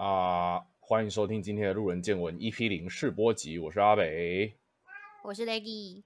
[0.00, 4.54] 啊、欢迎收听今天的路人见闻 EP 零试播集，我是阿北。
[5.22, 6.02] 我是 Leggy，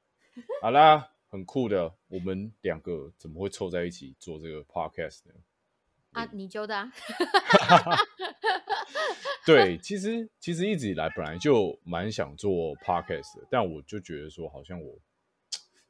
[0.60, 5.34] 好啦，很酷的，我们两个怎么会凑在一起做这个 podcast 呢？
[6.10, 6.90] 啊，你揪的啊？
[9.46, 14.98] 对，其实其实一直以来本来就蛮想做 podcast 的，但我就觉得说，好像我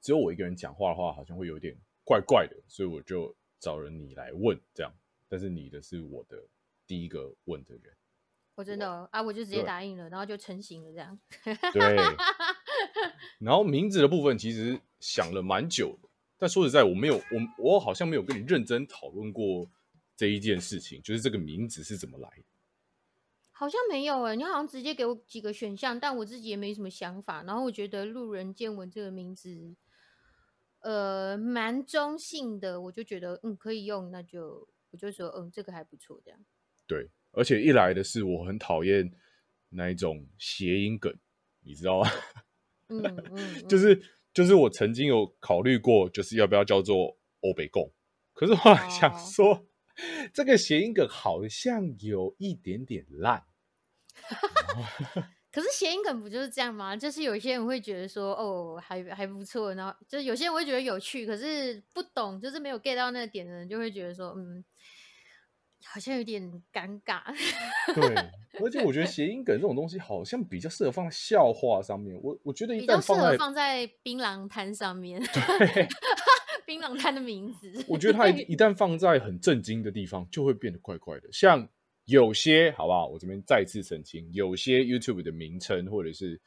[0.03, 1.75] 只有我一个人讲话的话，好像会有点
[2.05, 4.93] 怪怪的，所以我就找人你来问这样。
[5.27, 6.37] 但是你的是我的
[6.87, 7.97] 第一个问的人，
[8.55, 11.19] 我真的哦啊，我就直接答应了，然后就成型了这样。
[11.73, 11.97] 对。
[13.39, 16.09] 然后名字的部分其实想了蛮久的，
[16.39, 19.69] 但说实在，我没有我我好像没有跟你认真讨论过
[20.17, 22.45] 这一件事情，就是这个名字是怎么来的。
[23.57, 27.43] 好像没有哎，你好像直接给我几个选项，但我自己也没什么想法。
[27.45, 29.77] 然后我觉得“路人见闻”这个名字，
[30.81, 36.45] 呃，蛮中性的，我就觉得嗯可以用，那就我就说嗯这个还不错这样。
[36.87, 39.11] 对，而且一来的是我很讨厌
[39.71, 41.13] 那一种谐音梗，
[41.61, 42.11] 你知道吗？
[42.89, 44.01] 嗯 嗯，嗯就是
[44.33, 47.93] 就是我曾经有考虑过，就是要不要叫做欧北共，
[48.33, 49.67] 可是后来想哦说，
[50.33, 53.45] 这个谐音梗好像有一点点烂。
[55.51, 56.97] 可是谐音梗不就是这样吗？
[56.97, 64.65] 就是有些人会觉得说，哦，还还不错，然后就是有些人会觉得有趣，可是不懂，就是没有 get 到那个点的人，就会觉得说，嗯，
[65.85, 67.23] 好像有点尴尬。
[67.95, 68.15] 对，
[68.61, 72.19] 而且我觉得谐音梗这种东西好像比较适合放在笑话上面。
[72.23, 75.89] 我我觉得一比较适合旦放在，槟榔摊上面，对，
[76.67, 77.85] 槟榔摊的名字。
[77.87, 81.29] 我觉得它一一旦放在很震惊的地方，就会变得怪怪的。
[81.33, 81.69] 像
[82.07, 83.07] 有些好不好？
[83.07, 86.41] 我这边再次澄清，有些 YouTube 的名称或者是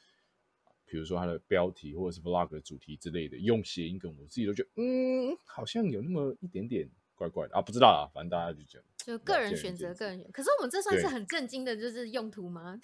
[0.85, 8.87] 比如说它的标题或者是 Vlog 的主题之类的，用谐音梗，我自己都觉得嗯，好像有那么一点点怪怪的啊，不知道啊，反正大家就这样。
[9.07, 10.29] 就个人选择，个人选。
[10.33, 12.77] 可是我们这算是很震惊的，就是用途吗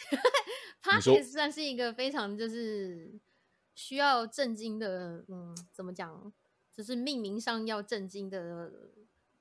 [0.95, 3.13] 你说？Podcast 算是一个非常就是
[3.75, 6.31] 需要震惊的，嗯，怎么讲？
[6.71, 8.71] 就是命名上要震惊的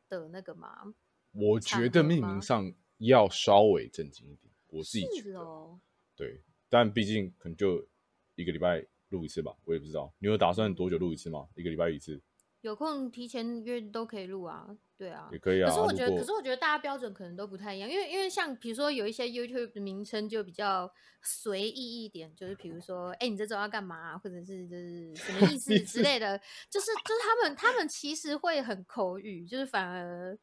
[0.09, 0.93] 的那个嘛。
[1.31, 5.39] 我觉得命名上要稍微震惊一点，我自己觉得。
[5.39, 5.79] 哦，
[6.17, 7.87] 对，但毕竟可能就
[8.35, 10.13] 一个礼拜录一次吧，我也不知道。
[10.19, 11.47] 你有打算多久录一次吗？
[11.55, 12.21] 一个礼拜一次
[12.63, 15.39] 有空提前约都可以录啊，对啊也。
[15.39, 15.69] 可以啊。
[15.69, 20.91] 可是我觉得，可是我觉得大家标准可能都不太一样，因为因为像比如说有一些 YouTube 的名称就比较
[21.23, 26.39] 随意一点，就是比如说，哎、你这周要干嘛，或者是就是什么意 思之类的，
[26.71, 30.39] 就是就是他们他们其实会很口语，就是反而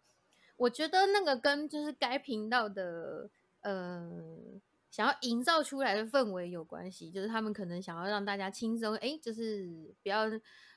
[0.58, 3.29] 我觉得那个跟就是该频道的
[3.62, 4.06] 呃
[4.91, 10.25] 想要营造出来的氛围有关系，就是他们可能想要让大家轻松，哎、就是不要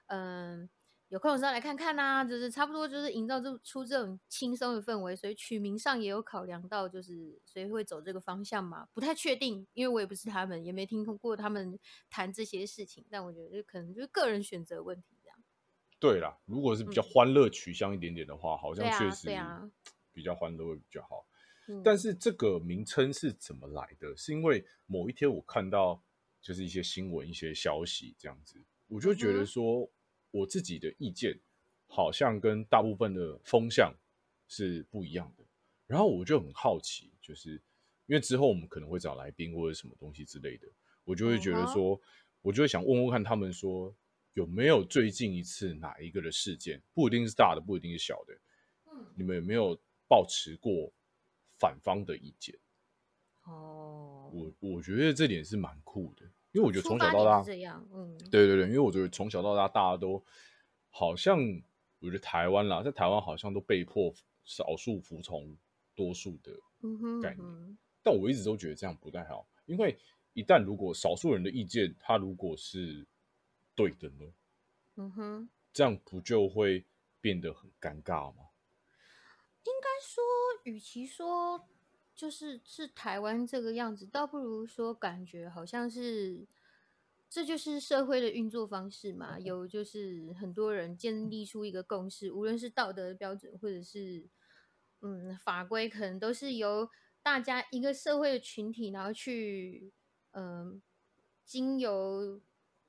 [0.06, 0.70] 嗯。
[1.12, 11.78] 有空的时候来看看呐、就是差不多就是营造这出这种轻松的氛围，所以取名上也有考量到，就是所以会走这个方向嘛，不太确定，因为我也不是他们，也没听过他们
[12.08, 15.38] 谈这些事情，但我觉得就可能就是个人选择问题这样。
[15.98, 19.28] 对啦，如果是比较嗯欢乐取向一点点的话，好像确实
[20.14, 21.26] 比较欢乐会比较好。
[21.68, 24.16] 嗯，但是这个名称是怎么来的？
[24.16, 26.02] 是因为某一天我看到
[26.40, 29.86] 就是一些新闻、一些消息这样子，我就觉得说
[30.32, 31.38] 我自己的意见
[31.86, 33.94] 好像跟大部分的风向
[34.48, 35.44] 是不一样的。
[35.86, 37.52] 然后我就很好奇，就是
[38.06, 40.66] 因为之后我们可能会找来宾或者什么东西之类的，
[41.04, 42.00] 我就会觉得说，
[42.40, 43.94] 我就会想问问看他们说
[44.32, 48.34] 有没有最近一次哪一个的事件，不一定是大的，不一定是小的，
[48.90, 49.78] 嗯你们有没有
[50.08, 50.92] 抱持过
[51.58, 52.58] 反方的意见？
[53.44, 60.22] 哦，我我觉得这点是蛮酷的，因为我觉得从小到大是，这样，嗯，对对对，因为我觉得从小到大大家都
[60.90, 61.38] 好像，
[61.98, 64.12] 我觉得台湾啦，在台湾好像都被迫
[64.44, 65.56] 少数服从
[65.94, 66.52] 多数的
[67.22, 67.78] 概念，嗯哼。
[68.02, 69.96] 但我一直都觉得这样不太好，因为
[70.34, 73.06] 一旦如果少数人的意见他如果是
[73.74, 74.26] 对的呢，
[74.96, 76.84] 嗯哼，这样不就会
[77.20, 78.48] 变得很尴尬吗？
[79.64, 80.22] 应该说，
[80.64, 81.68] 与其说
[82.14, 86.46] 就是是台湾这个样子，倒不如说感觉好像是，
[87.28, 89.38] 这就是社会的运作方式嘛。
[89.38, 94.28] 有就是很多人建立出一个共识，无论是道德的标准，或者是
[95.00, 96.88] 嗯法规，可能都是由
[97.22, 99.92] 大家一个社会的群体，然后去
[100.32, 100.80] 嗯、
[101.44, 102.40] 经由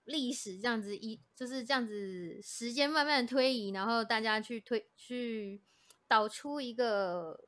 [0.03, 5.61] 历史这样子一就是这样子，时间慢慢推移，然后大家去推去
[6.07, 7.47] 导出一个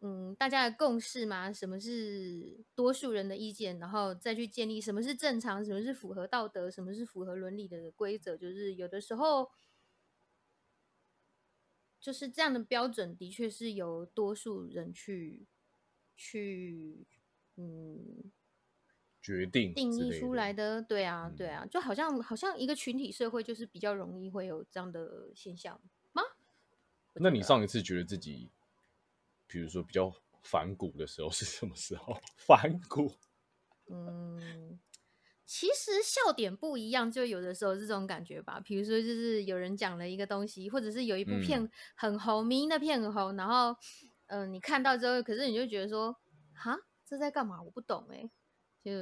[0.00, 9.50] 嗯大家的共识嘛，什么是多数人的意见，然后再去建立什么是正常，什么是符合道德，什么是符合伦理的规则，就是有的时候。
[12.02, 15.46] 就是这样的标准，的确是由多数人去
[16.16, 17.06] 去
[17.56, 18.32] 嗯
[19.20, 20.80] 决定定义出来的。
[20.80, 25.78] 对啊，对嗯啊，就好像好像一个群体社会就是比较容易会有这样的现象
[26.12, 26.22] 吗？
[27.16, 28.48] 那你上一次觉得自己，
[29.50, 30.14] 比如说比较
[30.44, 32.16] 反骨的时候是什么时候？
[32.36, 33.12] 反骨，
[33.88, 34.78] 嗯，
[35.44, 38.60] 其实笑点不一样，就有的时候是这种感觉吧。
[38.60, 43.76] 比如说，就是有人讲了一个东西，或者是有一部片嗯很红，明的片很红，然后，
[44.28, 46.16] 嗯、你看到之后，可是你就觉得说，
[46.54, 47.60] 哈，这在干嘛？
[47.60, 48.30] 我不懂哎、
[48.84, 48.92] 就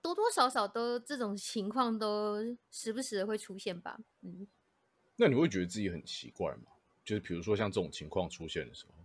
[0.00, 3.98] 多多少少都这种情况都时不时的会出现吧。
[4.22, 4.46] 嗯，
[5.16, 6.70] 那你会觉得自己很奇怪吗？
[7.04, 9.03] 就是比如说像这种情况出现的时候，嗯，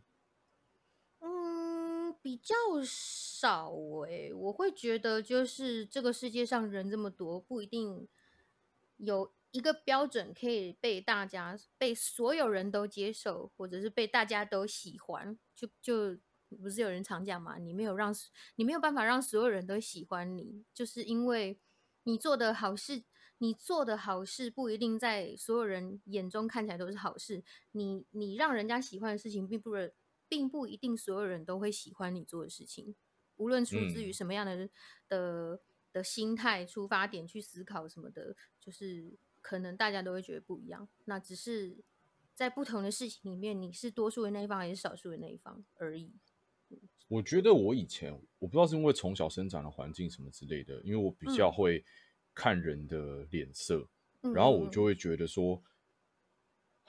[2.21, 3.71] 比较少
[4.07, 8.07] 诶、我会觉得就是这个世界上人这么多，不一定
[8.97, 15.37] 有一个标准可以被大家、被所有人都接受，或者是被大家都喜欢。
[15.55, 16.17] 就就
[16.61, 18.13] 不是有人常讲嘛，你没有让
[18.55, 21.59] 你没有办法让所有人都喜欢你，就是因为
[22.03, 23.03] 你做的好事。
[23.41, 29.93] 你做的好事不一定在所有人眼中看起来都是好事，你你让人家喜欢的事情，并不是
[30.29, 32.95] 并不一定所有人都会喜欢你做的事情，
[33.35, 34.13] 无论出自于嗯。
[34.13, 34.69] 什么样的、
[35.07, 35.59] 的
[35.91, 40.87] 的心态出发点去思考什么的，就是可能大家都会觉得不一样。
[41.05, 41.75] 那只是
[42.35, 46.13] 在不同的事情里面，你是多数的那一方还是少数的那一方而已。
[47.07, 51.83] 我觉得我以前我不知道是因为从小生长的环境什么之类的，因为我比较嗯会
[52.35, 53.89] 看人的脸色，
[54.21, 55.59] 嗯然后我嗯就会觉得说，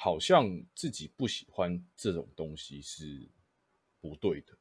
[0.02, 3.29] 好像自己不喜欢这种东西是
[4.00, 4.56] 不对的，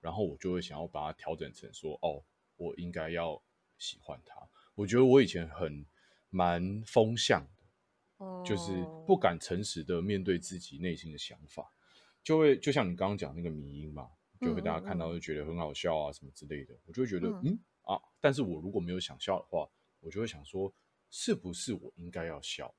[0.00, 2.22] 然后我就会想要把它调整成说，哦，
[2.56, 3.42] 我应该要
[3.78, 4.48] 喜欢它。
[4.76, 5.84] 我觉得我以前很
[6.30, 11.68] 蛮风向的，哦就是不敢诚实的面对自己内心的想法，
[12.22, 14.08] 就会就像你刚刚讲那个迷音嘛，
[14.40, 17.42] 就会大家看到就觉得很好笑啊什么之类的，我就会觉得嗯。
[17.46, 19.68] 嗯啊，但是我如果没有想笑的话，
[19.98, 20.72] 我就会想说，
[21.10, 22.72] 是不是我应该要笑，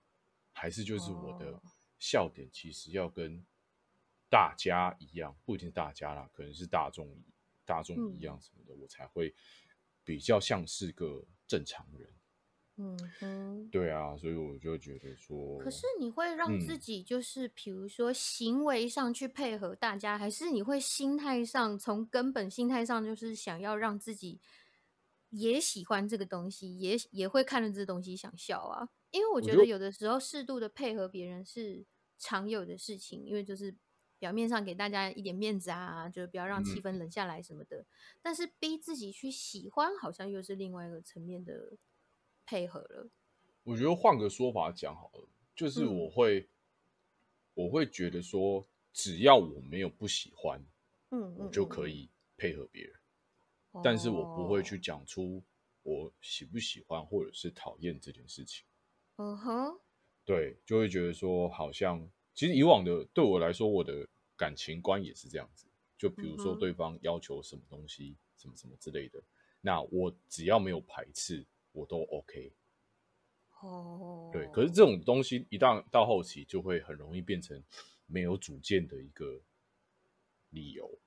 [0.54, 1.62] 还是就是我的哦
[1.99, 3.45] 笑点其实要跟
[4.29, 7.07] 大家一样，不一定是大家啦，可能是大众
[7.65, 9.33] 大众一嗯样什么的，我才会
[10.03, 12.13] 比较像是个正常人。
[12.75, 13.69] 嗯哼。
[13.69, 24.39] 对啊，所以我就觉得说，可是你会让自嗯己就是，比如说行为上去配合大家，还是你会心态上从根本心态上就是想要让自己
[25.29, 28.89] 也喜欢这个东西，也也会看着这东西想笑啊？
[29.17, 31.85] 因为我觉觉得得有的时候适度的配合别人是
[32.17, 33.75] 常有的事情，因为就是
[34.19, 37.85] 表面上给大家一点面子啊，就是不要让气嗯氛冷下来什么的。
[38.21, 41.77] 但是逼自己去喜欢，好像又是另外一个层面的
[42.45, 43.09] 配合了。
[43.63, 46.47] 我觉得换个说法讲好了，就是嗯我会，
[47.53, 50.63] 我会觉得说，只要我没有不喜欢，
[51.11, 52.93] 嗯，我就可以配合别人，
[53.83, 55.43] 但是我不会去哦讲出
[55.83, 58.65] 我喜不喜欢或者是讨厌这件事情。
[59.17, 59.79] 嗯哼，
[60.25, 65.67] 对，就会觉得说，好像其实以往的对我来说，我的感情观也是这样子。
[65.97, 69.19] 就比如说对方要求什么东西，什么什么之类的，
[69.61, 72.53] 那我只要没有排斥，我都 OK。
[73.59, 77.63] 哦，对，可是这种东西一旦到后期，就会很容易变成
[78.05, 79.41] 没有主见的一个
[80.51, 80.99] 理由。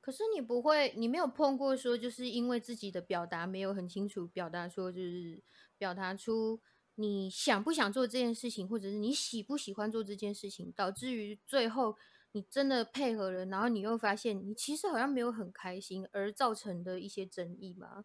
[0.00, 5.42] 可是你不会，你没有碰过说，就是因为自己的表达没有很清楚，表达说就是
[5.76, 6.58] 表达出
[6.96, 11.96] 你想不想做这件事情，或者是你喜不喜欢做这件事情，导致于最后
[12.32, 18.04] 你真的配合了，然后你又发现你其实好像没有很开心，而造成的一些争议吗？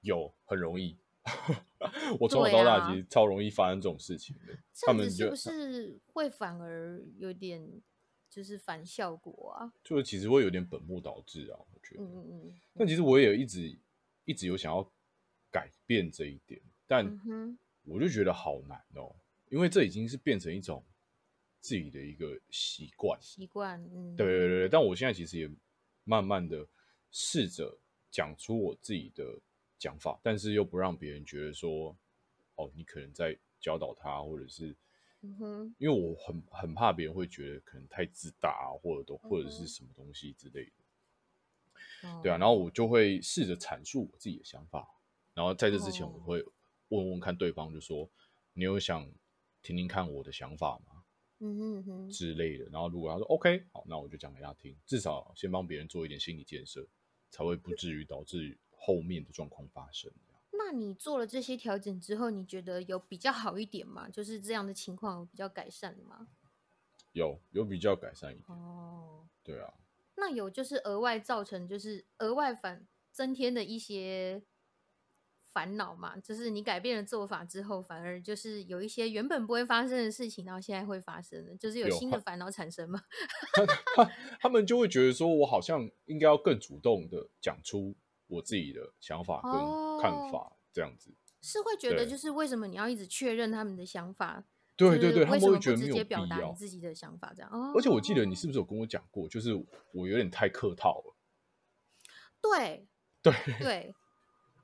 [0.00, 0.98] 有很容易，
[2.18, 4.58] 我从小到大其实超容易发生这种事情的。
[4.84, 7.80] 他们是不是会反而有点
[8.28, 9.72] 就是反效果啊？
[9.84, 12.02] 就是其实会有点本末倒置啊，我觉得。
[12.02, 13.78] 嗯嗯嗯但其实我也一直
[14.24, 14.82] 一直有想要
[15.50, 19.14] 改变这一点，但嗯哼，我就觉得好难哦，
[19.50, 20.84] 因为这已经是变成一种
[21.60, 23.18] 自己的一个习惯。
[23.20, 25.50] 习惯，嗯，对对对对，但我现在其实也
[26.04, 26.66] 慢慢的
[27.10, 27.78] 试着
[28.10, 29.24] 讲出我自己的
[29.78, 31.96] 讲法，但是又不让别人觉得说，
[32.56, 34.76] 哦，你可能在教导他，或者是
[35.22, 40.70] 嗯哼，因为我很很怕别人会觉得可能太自大啊，或者都或者是什么东西之类的。
[42.08, 44.88] 哦对啊，然后我就会试着阐述我自己的想法，
[45.34, 46.44] 然后在这之前我哦会
[46.96, 48.08] 问问看对方，就说
[48.52, 49.10] 你有想
[49.62, 51.04] 听听看我的想法吗
[51.40, 52.64] 嗯哼嗯哼，之类的。
[52.66, 56.86] 然后如果他说 OK，好，那我就讲给他听，至少先帮别人做一点心理建设，
[57.30, 60.12] 才会不至于导致后面的状况发生。
[60.52, 64.08] 那你做了这些调整之后，你觉得有比较好一点吗？
[64.08, 66.28] 就是这样的情况有比较改善了吗？
[67.12, 69.74] 有有比较改善一点，哦，对啊，
[70.16, 74.42] 那有就是额外造成就是额外反增添的一些
[75.52, 76.16] 烦恼嘛？
[76.18, 83.00] 就是你改变了做法之后，反而就是有一些原本不会发生的事情，然后现在会发生的，就是有新的烦恼产生嘛？
[83.96, 87.94] 他他们就会觉得说，我好像应该要更主动的讲出
[88.26, 89.52] 我自己的想法跟
[90.00, 91.14] 看法，这样子。
[91.42, 94.44] 是会觉得就是为什么你要一直确认他们的想法？
[94.76, 96.54] 对对对，他们会觉得没有必直接表达要你。
[96.54, 97.32] 自己的想法？
[97.36, 97.72] 这样哦。
[97.76, 99.52] 而且我记得你是不是有跟我讲过，就是
[99.92, 101.16] 我有点太客套了。
[102.40, 102.88] 对
[103.22, 103.94] 对对，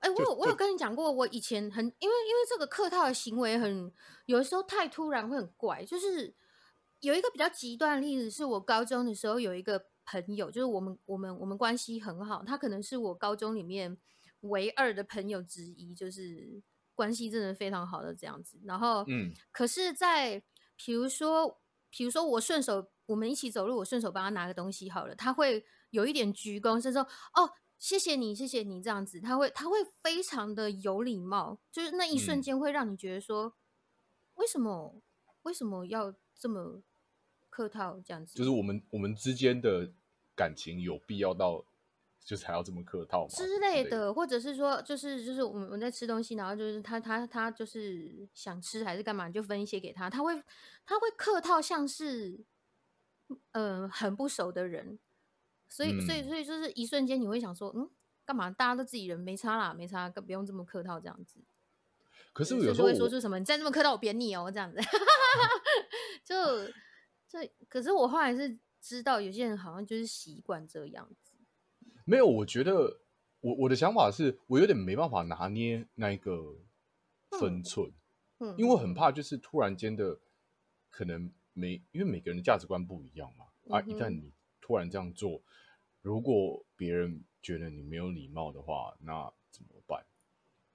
[0.00, 3.92] 哎、我有我有跟你讲过，我以前很因为因为这个客套的行为很
[4.26, 6.32] 有的时候太突然会很怪，就是
[7.00, 13.98] 有一个比较极端的例子，是我高中的时候有一个朋友，就是我们我们我们关系很好，他可能是我高中里面
[14.42, 16.62] 唯二的朋友之一，就是
[16.94, 18.60] 关系真的非常好的这样子。
[18.64, 20.40] 然后，嗯，可是在，
[20.76, 27.02] 比如说，比如说我顺手我们一起走路，我顺手帮他拿个东西好了，他会有一点鞠躬，是说
[27.34, 27.50] 哦。
[27.78, 33.54] 谢谢你，谢谢你，这样子，他会他会非常的有礼貌，就是那一瞬嗯间会让你觉得说，
[34.34, 35.00] 为什么
[35.42, 36.82] 为什么要这么
[37.48, 38.36] 客套这样子？
[38.36, 39.92] 就是我们我们之间的
[40.34, 41.64] 感情有必要到
[42.24, 43.30] 就是还要这么客套吗？
[43.30, 50.34] 之类的，或者是说，就是就是我们我们在吃东西，然后就是他他他就是想吃还是干嘛，就分一些给他，他会
[50.84, 52.44] 他会客套，像是
[53.52, 54.98] 嗯、呃很不熟的人，
[55.68, 57.90] 所以所以嗯所以就是一瞬间你会想说，嗯，
[58.24, 61.40] 干嘛大家都自己人，没差啦，没差，不用这么客套这样子。
[62.32, 64.78] 可是有时候会说出什么，你再这么客套，我扁你哦，这样子。
[66.24, 66.34] 就
[67.28, 71.34] 这，可是我后来是知道，有些人好像就是习惯这样子。
[72.04, 73.00] 没有，我觉得
[73.40, 76.60] 我我的想法是我有点没办法拿捏那一个
[77.38, 77.92] 分寸，
[78.38, 80.20] 嗯，因为我很怕就是突然间的
[80.90, 83.46] 可能每因为每个人的价值观不一样嘛，
[83.76, 84.32] 啊，一旦你
[84.68, 85.40] 突然这样做，
[86.02, 90.04] 如果别人觉得你没有礼貌的话，那怎么办？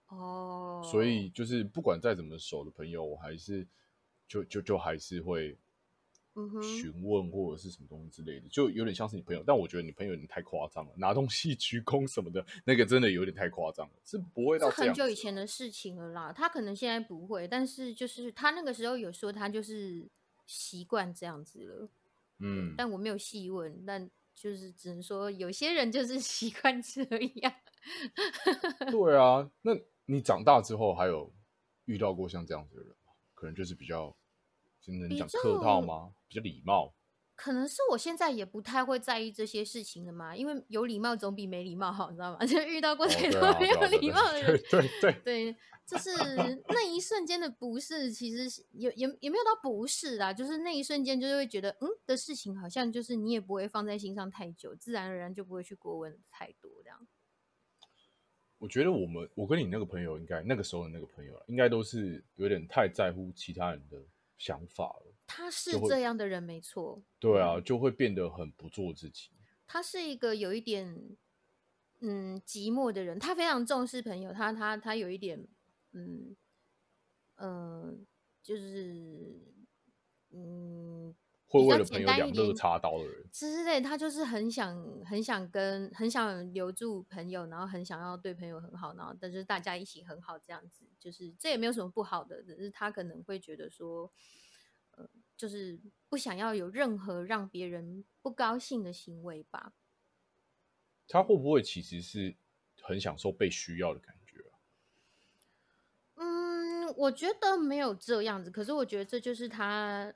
[0.07, 3.67] 哦，所以就是不管再怎么熟的朋友，我还是
[4.27, 5.55] 就就就还是会
[6.63, 14.85] 询问或者是什么东西之类的，就有点像是你朋友，但我觉得你朋友有点太夸张了，拿东西 鞠躬什么的，那个真的有点太夸张了，是不会到这。
[14.85, 20.09] 很久以前的事情了啦，他可能现在不会，但是就是他那个时候有说他就是
[20.47, 21.89] 习惯这样子了，
[22.45, 27.01] 嗯，但我没有细问，但就是只能说有些人就是 习惯这
[27.35, 27.53] 样。
[28.91, 29.71] 对啊，那
[30.05, 31.33] 你长大之后还有
[31.85, 33.13] 遇到过像这样子的人吗？
[33.33, 34.13] 可能就是比较，
[34.81, 36.13] 真的你讲客套吗？
[36.27, 36.93] 比较礼貌。
[37.35, 42.39] 可能是我现在也不太会在意这些事情了嘛，因为有礼貌总比没礼貌好，你知道吗？
[42.45, 46.11] 就遇到过哦，太对啊，多没有礼貌的对人，对对， 对，就是
[46.67, 57.07] 那一瞬间的不适，其实也也也没有到不适啦，就是那一瞬间就是会觉得，嗯的事情好像就是你也不会放在心上太久，自然而然就不会去过问太多这样。
[58.59, 63.97] 我觉得我们我跟你那个朋友，应该那个时候的那个朋友啊，应该都是有点太在乎其他人的
[64.37, 65.12] 想法了。
[65.25, 69.29] 他是这样的人没错，对啊，就会变得很不做自己。
[69.65, 71.17] 他是一个有一点
[72.01, 75.47] 嗯寂寞的人，他非常重视朋友，他他他有一点
[75.93, 76.35] 嗯
[77.37, 77.95] 呃
[78.43, 79.41] 就是
[80.31, 81.15] 嗯
[81.47, 83.25] 会为了朋友两肋插刀的人。
[83.31, 84.75] 之类，他就是很想
[85.05, 94.11] 很想跟很想留住朋友，然后很想要对朋友很好，然后但是大家一起很好这样子，就是这也没有什么不好的，只是他可能会觉得说，呃，
[95.43, 99.73] 就是不想要有任何让别人不高兴的行为吧。
[101.05, 102.33] 他会不会其实是
[102.81, 104.55] 很享受被需要的感觉啊？
[106.15, 110.13] 嗯，我觉得没有这样子，可是我觉得这就是他，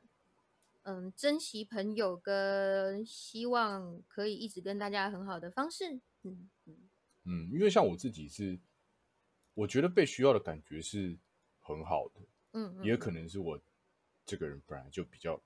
[0.83, 5.99] 嗯，珍惜朋友跟希望可以一直跟大家很好的方式。
[6.23, 6.77] 嗯嗯
[7.25, 8.57] 嗯，因为像我自己是，
[9.55, 11.19] 我觉得被需要的感觉是
[11.59, 12.21] 很好的，
[12.53, 13.59] 嗯，也嗯可能是我
[14.27, 15.41] 这个人本来就比较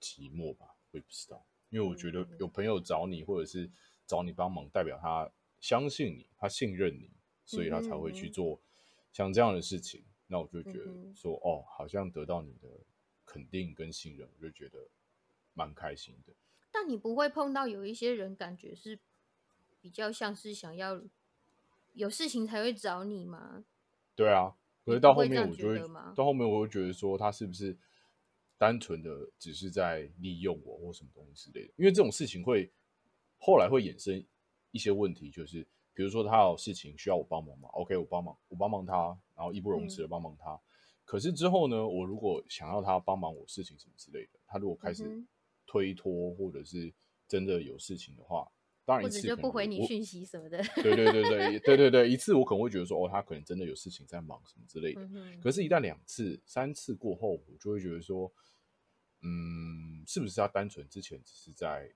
[0.00, 1.44] 寂寞吧，我也不知道。
[1.70, 3.68] 因为我觉得嗯有朋友找你，或者是
[4.06, 5.28] 找你帮忙，代表他
[5.58, 7.10] 相信你，他信任你，
[7.44, 8.60] 所以他才会去做
[9.12, 10.04] 像这样的事情。
[10.28, 12.68] 那我就觉得说，哦，好像得到你的
[13.24, 14.86] 肯定跟信任，我就觉得
[15.54, 16.32] 蛮开心的。
[16.70, 18.98] 但你不会碰到有一些人，感觉是
[19.80, 21.02] 比较像是想要
[21.94, 23.64] 有事情才会找你吗？
[24.14, 25.78] 对啊，可你是到后面我就会
[26.14, 27.76] 到后面我会觉得说他是不是
[28.58, 31.72] 单纯的只是在利用我或什么东西之类的？
[31.76, 32.72] 因为这种事情会
[33.38, 34.24] 后来会衍生
[34.70, 40.58] 一些问题，就是比如说他有事情需要我帮忙嘛，OK，我帮忙，我帮忙他，然后义不容辞嗯的帮忙他。
[41.04, 45.04] 可是之后呢，我如果想要他帮忙我事情什么之类的，他如果开始
[45.66, 46.92] 推脱或者是
[47.28, 48.50] 真的有事情的话，
[48.86, 50.62] 当然或者一次可能就不回你讯息什么的。
[50.76, 55.02] 对对对对 对对对，一次我可能会觉得说，哦，他可能真的有事情在忙什么之类的。
[55.12, 58.32] 嗯，可是，一旦两次、三次过后，我就会觉得说，
[59.22, 61.92] 嗯，是不是他单纯之前只是在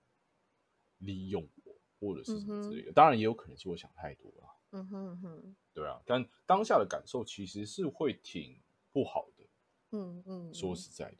[0.98, 2.92] 利用我，或者是什么之类的？
[2.92, 6.02] 当然，也有可能是我想太多了，嗯哼嗯哼，对啊。
[6.04, 8.60] 但当下的感受其实是会挺
[8.92, 9.44] 不好的，
[9.92, 11.16] 嗯嗯，说嗯实在的。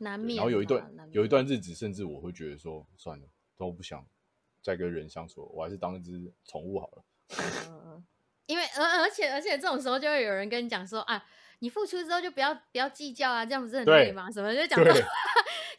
[0.00, 4.06] 难免然后有一段有一段日子，甚至我会觉得说，算了，都不想
[4.62, 7.04] 再跟人相处，我还是当一只宠物好了。
[7.68, 8.06] 嗯嗯，
[8.46, 11.24] 因为而而且而且这种时候就会有人跟你讲说啊，
[11.58, 14.30] 你付出之后就不要不要计较啊，这样不是很对累吗？
[14.30, 15.08] 什么就讲这种对话。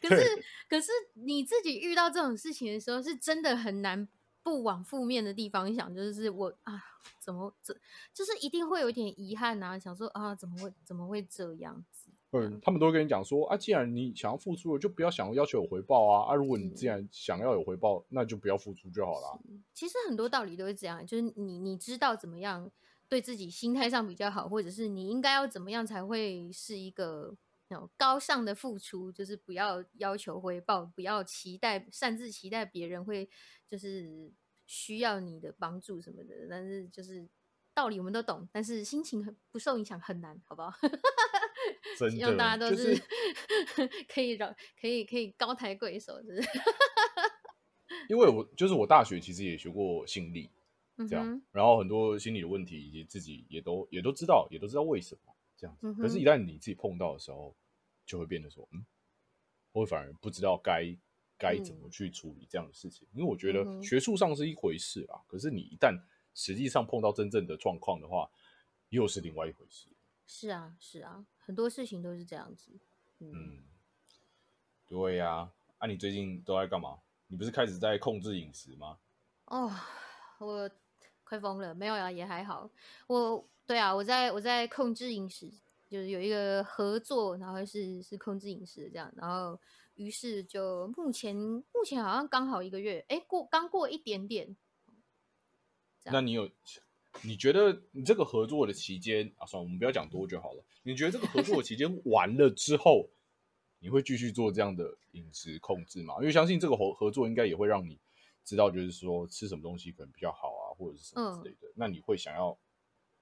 [0.02, 4.08] 可是可是你自己遇到这种事情的时候，是真的很难
[4.42, 6.82] 不往负面的地方想，就是我啊，
[7.20, 7.76] 怎么这
[8.14, 11.99] 就是一定会有一点遗憾啊，想说啊，怎么会怎么会这样子？
[12.32, 16.36] 嗯，他们都会跟你讲说啊，既然你想要付出了，就不要想要要求有回报啊啊！
[16.36, 19.40] 如果你既然想要有回报，那就不要付出就好了。
[19.74, 22.70] 其实很多道理都是这样，就是你你知道怎么样
[23.08, 27.36] 对自己心态上比较好，或者是你应该要怎么样才会是一个
[27.70, 33.28] 那种高尚的付出，就是不要要求回报，不要期待擅自期待别人会
[33.68, 34.32] 就是
[34.68, 36.36] 需要你的帮助什么的。
[36.48, 37.28] 但是就是
[37.74, 40.72] 道理我们都懂，但是心情很不受影响很难，好不好？
[42.08, 43.02] 真希望大家的，都就是
[44.08, 46.42] 可以让可以可以高抬贵手，就 是
[48.08, 50.50] 因为我就是我大学其实也学过心理，
[51.08, 55.88] 这样，嗯然后很多心理的问题，以及自己也都也都知道，也都知道为什么这样子。
[55.88, 57.56] 嗯可是，一旦你自己碰到的时候，
[58.06, 58.86] 就会变得说，嗯，
[59.74, 60.96] 我反而不知道该
[61.38, 63.08] 该怎么嗯去处理这样的事情。
[63.14, 66.00] 因为我觉得学术上是一回事啊，可是你一旦
[66.34, 68.30] 实际上碰到真正的状况的话，
[68.90, 69.88] 又是另外一回事。
[70.26, 72.70] 是啊是啊，很多事情都是这样子。
[73.18, 73.64] 嗯嗯，
[74.88, 77.00] 对呀、啊，你最近都在干嘛？
[77.26, 79.00] 你不是开始在控制饮食吗？
[79.46, 79.68] 哦，
[80.38, 80.70] 我
[81.24, 82.70] 快疯了，没有呀，也还好。
[83.08, 85.50] 我对啊，我在我在控制饮食，
[85.90, 89.60] 就是有一个合作，然后是是控制饮食这样，然后
[89.96, 94.56] 于是就目前目前好像刚好一个月，哎，过刚过一点点。
[96.04, 96.48] 那你有
[97.24, 100.64] 你觉得你这个合作的期间啊，算了，我们不要讲多就好了。
[100.84, 103.10] 你觉得这个合作的期间完了之后，
[103.80, 106.16] 你会继续做这样的饮食控制吗？
[106.20, 108.00] 因为相信这个合合作应该也会让你
[108.44, 111.72] 知道，就是说吃什么东西可能比较好啊，或者是什么之类的。
[111.76, 112.58] 那你会想要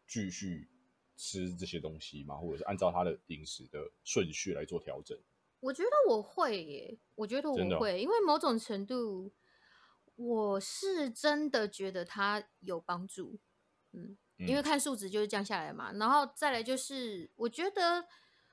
[0.08, 0.68] 继续
[1.16, 2.36] 吃这些东西吗？
[2.36, 5.18] 或者是按照他的饮食的顺序来做调整？
[5.60, 9.34] 我觉得我会耶，我觉得我会，因为某种程度，
[10.16, 13.40] 我是真的觉得它有帮助。
[13.92, 18.06] 嗯，因为嗯看数值就是降下来嘛，然后再来就是，我觉得，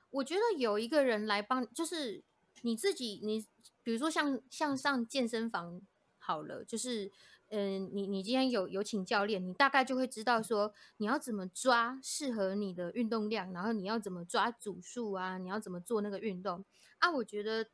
[0.09, 2.23] 我觉得有一个人来帮，就是
[2.61, 3.45] 你自己，你
[3.83, 5.81] 比如说像像上健身房
[6.17, 7.11] 好了，就是。
[7.49, 16.65] 嗯，你你今天有有请教练，你大概就会知道说你要怎么抓适合你的运动量，然后你要怎么抓组数啊，你要怎么做那个运动
[16.97, 17.11] 啊。
[17.11, 17.67] 我觉得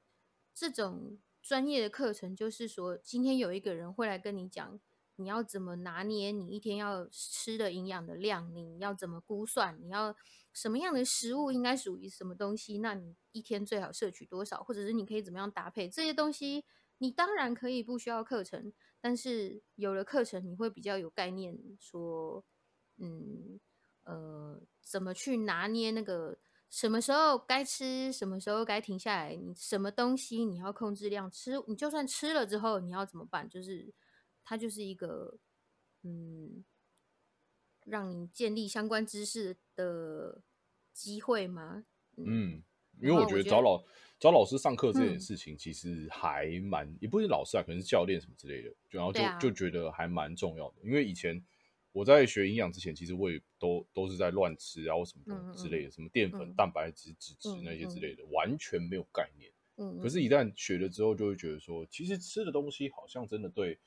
[0.54, 4.78] 这种专业的课程，就是说今天有一个人会来跟你讲，
[5.22, 10.16] 你要怎么拿捏你一天要吃的营养的量，你要怎么估算，你要
[10.54, 16.66] 什么样的食物应该属于什么东西，那你一天最好摄取多少，或者是你可以怎么样搭配这些东西。
[16.98, 22.46] 你当然可以不需要课程，但是有了课程，你会比较有概念，说，
[22.98, 23.60] 嗯，
[24.04, 26.38] 呃，怎么去拿捏那个
[26.70, 33.50] 什么时候该吃，什么时候该停下来，你什么东西你要控制量吃，你就算吃了之后你要怎么办？
[33.50, 33.92] 就是
[34.44, 35.38] 它就是一个，
[36.04, 36.64] 嗯，
[37.86, 40.42] 让你建立相关知识的
[40.94, 41.86] 机会吗？
[42.18, 42.62] 嗯，
[43.00, 43.84] 因为我觉得找老
[44.20, 50.76] 找老师上课这件嗯事情其实还蛮，也不是老师啊，可能是教练什么之类的，就然后就、啊就觉得还蛮重要的。
[50.84, 51.44] 因为以前
[51.92, 59.52] 我在学营养之前，其实我也都都是在乱吃啊，或什么之类的，什么淀粉、嗯蛋白质、脂质嗯那些之嗯类的，完全没有概念。
[59.78, 63.80] 嗯，可是，一旦学了之后，就会觉得说，其实吃的东西好像真的对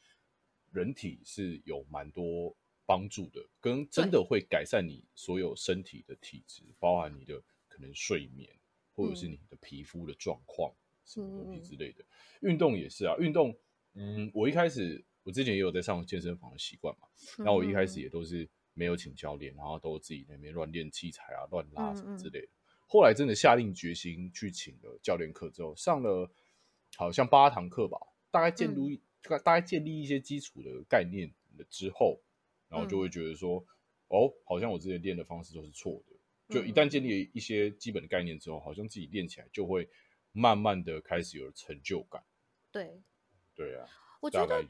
[0.75, 8.51] 人体是有蛮多帮助的，跟真的会改善你所有身体的体质，包含你的可能睡眠，
[8.93, 9.31] 或者是嗯。
[9.31, 12.05] 你的皮肤的状况，什么东西之类的。
[12.41, 13.57] 运动也是啊，运动，
[13.95, 17.07] 嗯，我一开始我之前也有在上健身房的习惯嘛，
[17.39, 22.49] 那我一开始嗯也都是没有请教练，然后都自己那边乱练器材啊、乱拉什么嗯之类的。
[22.87, 26.31] 后来真的下定决心去请了教练课之后，上了
[26.97, 27.97] 好像八堂课吧，
[28.31, 32.21] 大概建嗯立、大大概建立一些基础的概念了之后，
[32.69, 33.65] 然后就嗯会觉得说，
[34.09, 36.15] 哦，好像我之前练的方式都是错的。
[36.49, 39.89] 就一嗯旦建立一些基本的概念之后，好像自己练起来就会
[40.33, 42.23] 慢慢的开始有成就感。
[42.71, 43.01] 对，
[43.55, 43.89] 对啊，
[44.21, 44.63] 我觉得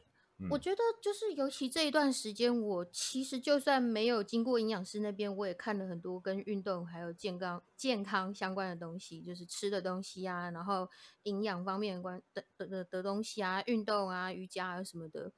[0.51, 10.91] 我觉得就是尤其这一段时间，我其实就算没有经过营养师那边，我也看了很多跟运动还有健康健康相关的东西，就是吃的东西啊，然后
[11.23, 15.33] 营养方面关的的的的东西啊，运动啊，瑜伽啊什么的。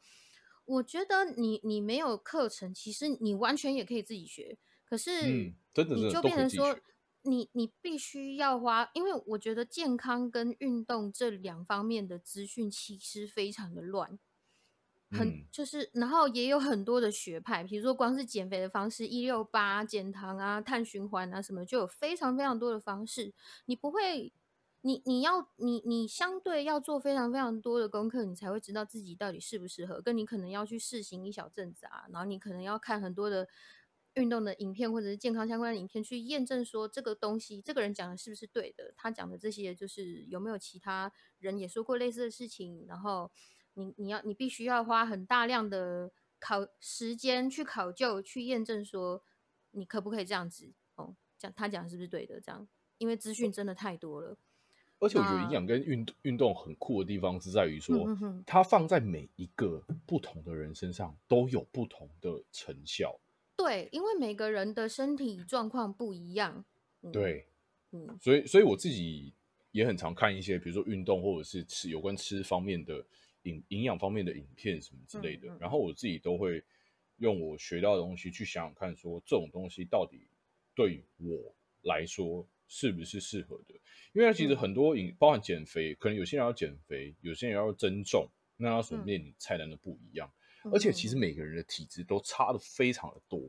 [0.64, 4.58] 我觉得你你没有课程，其实你完全也可以自己学。
[4.84, 6.76] 可是，真的你就变成说，
[7.22, 14.18] 你你必须要花，因为我觉得健康跟运动这两方面的资讯其实非常的乱，
[15.10, 23.32] 很就是，然后也有很多的学派，比如说光是减肥的方式，一六八减糖啊、碳循环啊什么，就有非常非常多的方式，
[23.66, 24.32] 你不会。
[24.82, 30.00] 你你要你你相对要做非常非常多的功课，你才会知道自己到底适不适合。
[30.00, 33.48] 跟你可能要去试行一小阵子啊，然后你可能要看很多的
[34.14, 38.94] 运动的影片或者是健康相关的影片，去验证说这个东西这个人讲的是不是对的。
[38.96, 42.84] 他讲的这些就是有没有其他人也说过类似的事情。
[42.86, 43.28] 然后
[43.76, 49.22] 你你要你必须要花很大量的考时间去考究去验证说
[49.70, 52.40] 你可不可以这样子哦，讲他讲的是不是对的？
[52.40, 52.66] 这样，
[52.98, 54.36] 因为资讯真的太多了。
[54.98, 58.08] 而且我觉得营养跟运运动很酷的地方是在于说，
[58.46, 63.20] 它放在每一个不同的人身上都有不同的成效。
[63.56, 66.64] 对，因为每个人的身体状况不一样。
[67.12, 67.46] 对，
[67.92, 69.34] 嗯，所以所以我自己
[69.70, 73.04] 也很常看一些，比如说运动或者是吃有关吃方面的
[73.48, 75.48] 营营养方面的影片什么之类的。
[75.58, 76.62] 然后我自己都会
[77.16, 80.28] 用我学到的东西去想想看，说这种东西到底
[80.74, 82.46] 对我来说。
[82.68, 83.74] 是不是适合的？
[84.12, 90.28] 因为其实很多饮包含减肥，可能有些人要减肥，有些人要增重，那他所面临菜单的不一样。
[90.72, 93.40] 而且其实每个人的体质都差的非常的多。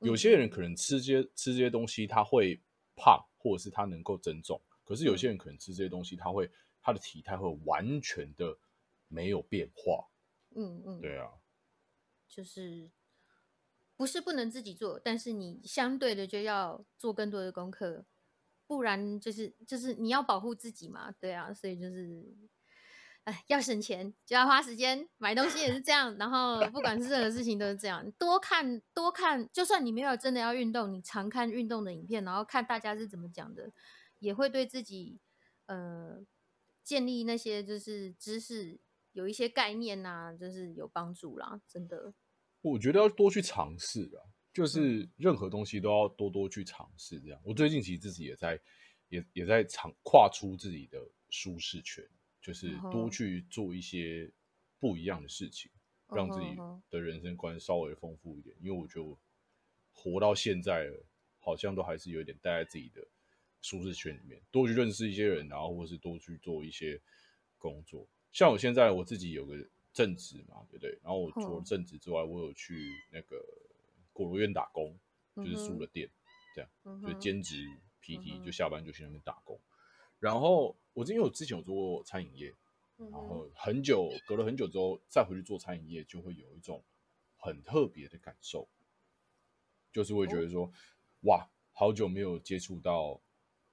[0.00, 2.60] 有些人可能吃这些吃这些东西，他会
[2.96, 4.60] 胖，或者是他能够增重。
[4.82, 6.50] 可是有些人可能吃这些东西，他会
[6.82, 8.58] 他的体态会完全的
[9.08, 10.08] 没有变化。
[10.54, 11.28] 嗯嗯，对啊，
[12.28, 12.90] 就是
[13.96, 18.06] 不是不能自己做，但是你相对的就要做更多的功课。
[18.66, 22.34] 不然就是就是你要保护自己嘛，对啊，所以就是，
[23.24, 33.70] 哎，要省钱就要花时间，买东西也是这样，然后不管是任何事情都是这样，多看多看，就算你没有真的要运动，你常看运动的影片，然后看大家是怎么讲的，
[34.18, 35.20] 也会对自己
[35.66, 36.24] 呃
[36.82, 38.80] 建立那些就是知识
[39.14, 42.14] 有一些概念呐，就是有帮助啦，真的。
[42.60, 44.20] 我觉得要多去尝试啊。
[44.52, 47.40] 就是任何东西都要多多去尝试，这样。
[47.44, 48.60] 我最近其实自己也在，
[49.08, 52.08] 也也在尝跨出自己的舒适圈，
[52.40, 54.30] 就是多去做一些
[54.78, 55.72] 不一样的事情，
[56.06, 56.54] 让自己
[56.88, 58.54] 的人生观稍微丰富一点。
[58.60, 59.18] 因为我就
[59.90, 61.04] 活到现在了，
[61.40, 63.04] 好像都还是有点待在自己的
[63.60, 67.02] 舒适圈里面，多去认识一些人，然后或是多去做一些
[67.58, 68.08] 工作。
[68.34, 69.56] 像我现在我自己有个
[69.94, 70.90] 正职嘛，对不对？
[71.02, 73.42] 然后我除了正职之外，我有去那个。
[74.16, 74.96] 果罗院打工
[75.34, 76.08] 就是素了店，
[76.54, 76.70] 这样
[77.02, 77.66] 就兼职
[78.00, 79.58] PT，就下班就去那边打工。
[80.20, 82.54] 然后我因为我之前有做过餐饮业，
[82.96, 86.80] 然后很久隔了很久之后再回去做餐饮业，就会有一种
[87.36, 88.68] 很特别的感受，
[89.90, 90.70] 就是会觉得说，
[91.22, 93.20] 哇，好久没有接触到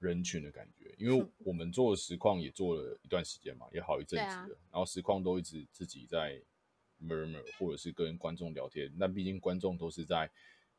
[0.02, 0.94] 人群的感觉。
[0.98, 6.44] 因为我们做实况也做了一段时间嘛，也好一阵子了，然后实况都一直自己在。
[7.04, 10.30] murmur 或者是跟观众聊天，但毕竟观众都是在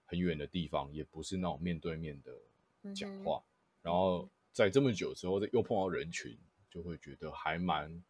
[0.05, 3.43] 很远的地方，也不是那种面对面的讲话。
[3.83, 6.39] 然后在这么久之后，又碰到人群，
[6.71, 8.01] 就会觉得还蛮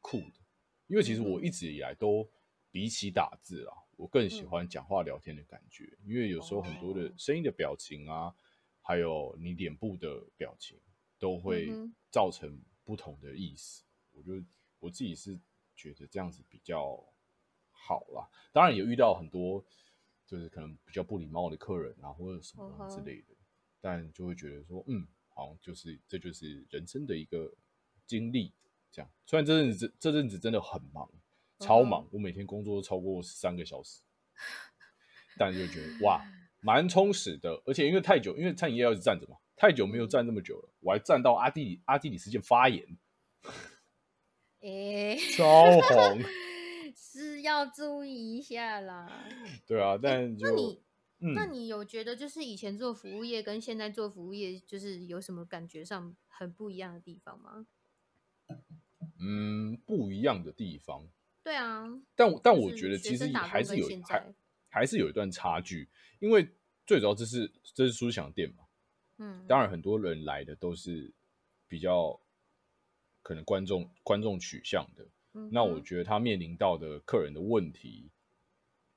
[0.00, 0.32] 酷的。
[0.88, 2.28] 因为其实我一直以来都
[2.72, 5.96] 比起打字啊，我更喜欢讲话聊天的感觉。
[6.04, 8.34] 因为有时候很多的声音的表情啊，
[8.82, 10.78] 还有你脸部的表情，
[11.18, 11.70] 都会
[12.10, 13.84] 造成不同的意思。
[14.12, 14.42] 我就
[14.78, 15.38] 我自己是
[15.74, 17.04] 觉得这样子比较。
[17.82, 19.64] 好啦，当然也遇到很多
[20.26, 23.34] 就是可能比较不礼貌的客人啊，或者什么之类的，
[23.80, 27.50] 但就会觉得说，嗯，好像就是这就是人生的一个
[28.06, 28.52] 经历。
[28.92, 31.10] 这样，虽然这阵子这阵子真的很忙，
[31.58, 34.02] 超忙，我每天工作都超过三个小时，
[35.38, 36.22] 但就觉得哇，
[36.60, 37.62] 蛮充实的。
[37.66, 42.84] 而且因为太久，因为餐饮业要一直站着嘛，太久没有站那么久了，我还站到阿地里阿地里事件发炎，
[44.60, 46.20] 诶，超红。
[46.92, 49.10] 是要注意一下啦。
[49.66, 50.80] 对啊，但那你，
[51.34, 57.66] 那你有觉得就是以前做服务业跟现在做服务业，就是有什么感觉上很不一样的地方吗？
[59.20, 61.08] 嗯，不一样的地方。
[61.42, 61.88] 对啊。
[62.14, 64.32] 但但我觉得其实还是有还
[64.70, 65.86] 还是有一段差距，
[66.20, 66.48] 因为
[66.86, 68.64] 最主要这是这是书香店嘛。
[69.18, 69.44] 嗯。
[69.46, 71.12] 当然，很多人来的都是
[71.68, 72.18] 比较
[73.20, 75.06] 可能观众观众取向的。
[75.52, 78.10] 那我觉得他面临到的客人的问题，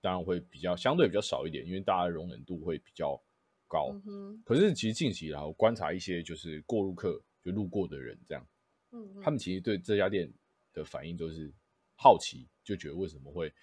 [0.02, 3.22] 当然会比较相对比较少一点，因为大家容忍度会比较
[3.68, 3.96] 高。
[4.44, 8.48] 可是其实近期来我观察一些就是过路客，就路过的人这样，
[8.94, 10.28] 嗯，他们其实对这家店
[10.74, 11.54] 的反应都是
[11.96, 13.54] 好奇，就觉得为什么会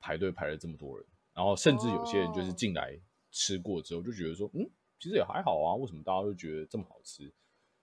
[0.00, 2.98] 排队排了这么多人，然后甚至有些人就是进来
[3.30, 4.68] 吃过之后就觉得说，嗯，
[4.98, 7.32] 其实也还好啊，为什么大家都觉得这么好吃？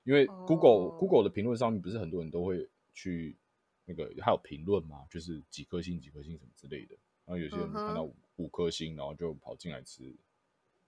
[0.04, 3.38] 因为 Google Google 的评论上面不是很多人都会去。
[3.86, 6.96] 那个还有评论嘛，就是几颗星、几颗星什么之类的。
[7.26, 10.16] 然后有些人看到五颗星，然后就跑进来吃，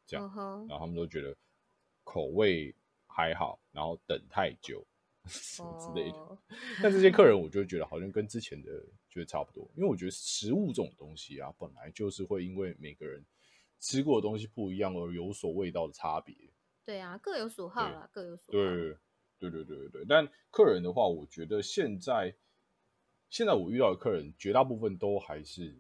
[0.06, 0.24] 这样，
[0.70, 1.36] 然后他们都觉得
[2.06, 2.74] 口味
[3.06, 4.82] 还好，然后等太久
[5.28, 6.38] 什么之类的。
[6.82, 8.72] 但这些客人，我就觉得好像跟之前的
[9.16, 13.26] 觉得差不多，因为我觉得食物这种东西啊，本来就是会因为每个人
[13.80, 16.36] 吃过的东西不一样而有所味道的差别。
[16.84, 18.98] 对啊，各有所好啦，各有所对
[19.40, 20.06] 对对对对对。
[20.08, 22.36] 但客人的话，我觉得现在。
[23.28, 25.76] 现在我遇到的客人，绝大部分都还是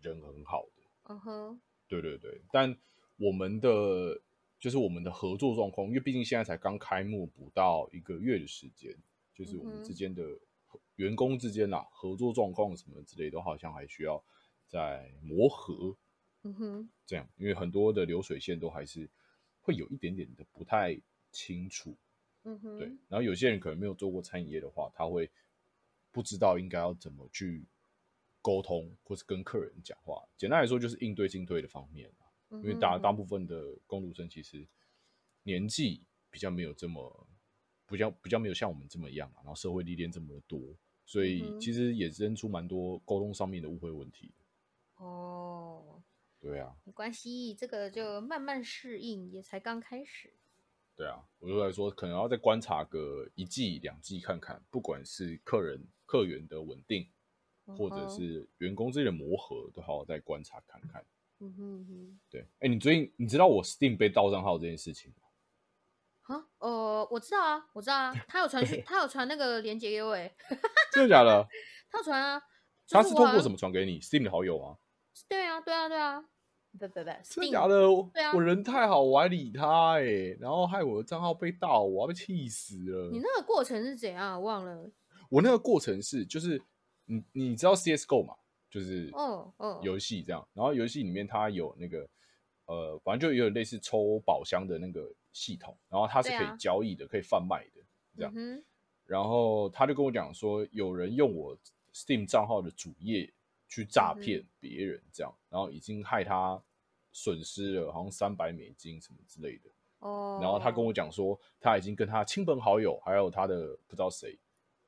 [0.00, 0.82] 人很好的。
[1.12, 2.40] 嗯哼，对对对。
[2.52, 2.74] 但
[3.16, 4.22] 我们的
[4.60, 8.96] 就是我们的合作状况，因为毕竟现在才刚开幕不到一个月的时间，
[9.34, 10.22] 就是我们之间的
[10.96, 14.22] 员工之间呐，合作状况什么之类，都好像还需要
[14.66, 15.96] 在磨合。
[16.42, 19.08] 嗯哼，这样，因为很多的流水线都还是
[19.60, 21.00] 会有一点点的不太
[21.30, 21.96] 清楚。
[22.44, 22.88] 嗯哼，对。
[23.08, 25.30] 然后有些人可能没有做过餐饮业的话，他会。
[26.10, 27.64] 不知道应该要怎么去
[28.40, 30.26] 沟通，或是跟客人讲话。
[30.38, 32.10] 简单来说，就是应对进退的方面
[32.50, 34.66] 因为大大部分的工读生其实
[35.42, 37.28] 年纪比较没有这么，
[37.88, 40.60] 比较比较没有像我们这么样然后社会历练这么多，
[41.04, 44.30] 所以其实也生出蛮多沟通上面的误会问题。
[44.96, 46.02] 哦，
[46.40, 50.32] 对啊，没关系，这个就慢慢适应，也才刚开始。
[50.96, 55.84] 对啊，我就来说，可能要再观察个一季两季看看，不管是客人。
[56.10, 57.06] 客源的稳定，
[57.76, 61.04] 或者是员工之间的磨合，都好好再观察看看。
[61.40, 62.46] 嗯哼哼，对。
[62.60, 65.27] 哎，你最近你知道我 Steam 被盗账号这件事情吗？
[66.28, 70.32] 啊，呃，我知道啊，我知道啊，他有传讯，他有传那个链接给我，哎，
[70.92, 71.46] 真的假的？
[71.90, 72.42] 他传啊，
[72.88, 74.76] 他是通过什么传给你？Steam 的好友啊？
[75.28, 76.24] 对啊，对啊，对啊。
[76.78, 77.76] 不不不，真的假的？
[78.12, 80.02] 对啊，我人太好，我还理他哎，
[80.38, 83.10] 然后害我的账号被盗，我要被气死了。
[83.10, 84.40] 你那个过程是怎样？
[84.40, 84.88] 忘了。
[85.30, 86.60] 我那个过程是，就是
[87.06, 88.34] 你你知道 CSGO 嘛？
[88.70, 92.06] 就是哦哦游戏这样，然后游戏里面它有那个
[92.66, 97.80] 呃，反正就有点类似抽宝箱的那个系统，然后它是可以交易的，可以贩卖的
[98.16, 98.32] 这样。
[99.04, 101.56] 然后他就跟我讲说，有人用我
[101.94, 103.32] Steam 账号的主页
[103.68, 106.60] 去诈骗别人，这样，然后已经害他
[107.12, 109.70] 损失了好像三百美金什么之类的。
[110.00, 110.38] 哦。
[110.42, 114.38] 然后他跟我讲说，他已经跟他亲朋好友还有他的不知道谁。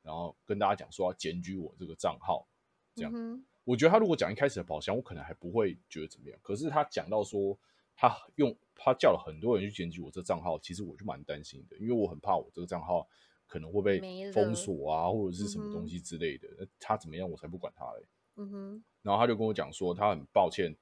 [0.02, 2.46] 然后跟大家讲说要检举我这个账号，
[2.94, 3.12] 这样，
[3.64, 6.38] 我觉得他如果讲一开始的宝箱，我可能还不会觉得怎么样。
[6.42, 7.56] 可是他讲到说
[8.00, 13.06] 他用他叫了很多人去检举我这账号，其实我就蛮担心的，因为我很怕我这个账号
[13.46, 16.48] 可能会被封锁啊，或者是什么东西之类的。
[16.58, 18.06] 那他怎么样，我才不管他嘞。
[18.36, 18.84] 嗯哼。
[19.02, 20.74] 然后他就跟我讲说，他很抱歉，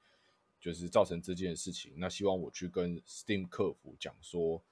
[0.61, 4.63] 就是造成这件事情，那希望我去跟 Steam 客服讲说。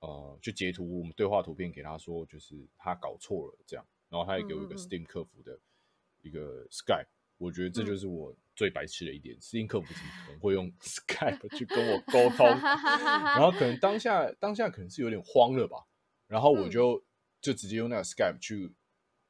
[0.00, 5.58] 呃，就截图我们对话图片给他说，就是他搞错了这样，然后他也给我一个 Steam 客服的
[6.22, 12.44] 一个 Skype，我觉得这就是我最白痴的一点，Steam 客服怎么可能会用 Skype 去跟我沟通？
[12.58, 15.86] 然后可能当下当下可能是有点慌了吧，
[16.26, 17.00] 然后我就
[17.40, 18.74] 就直接用那个 Skype 去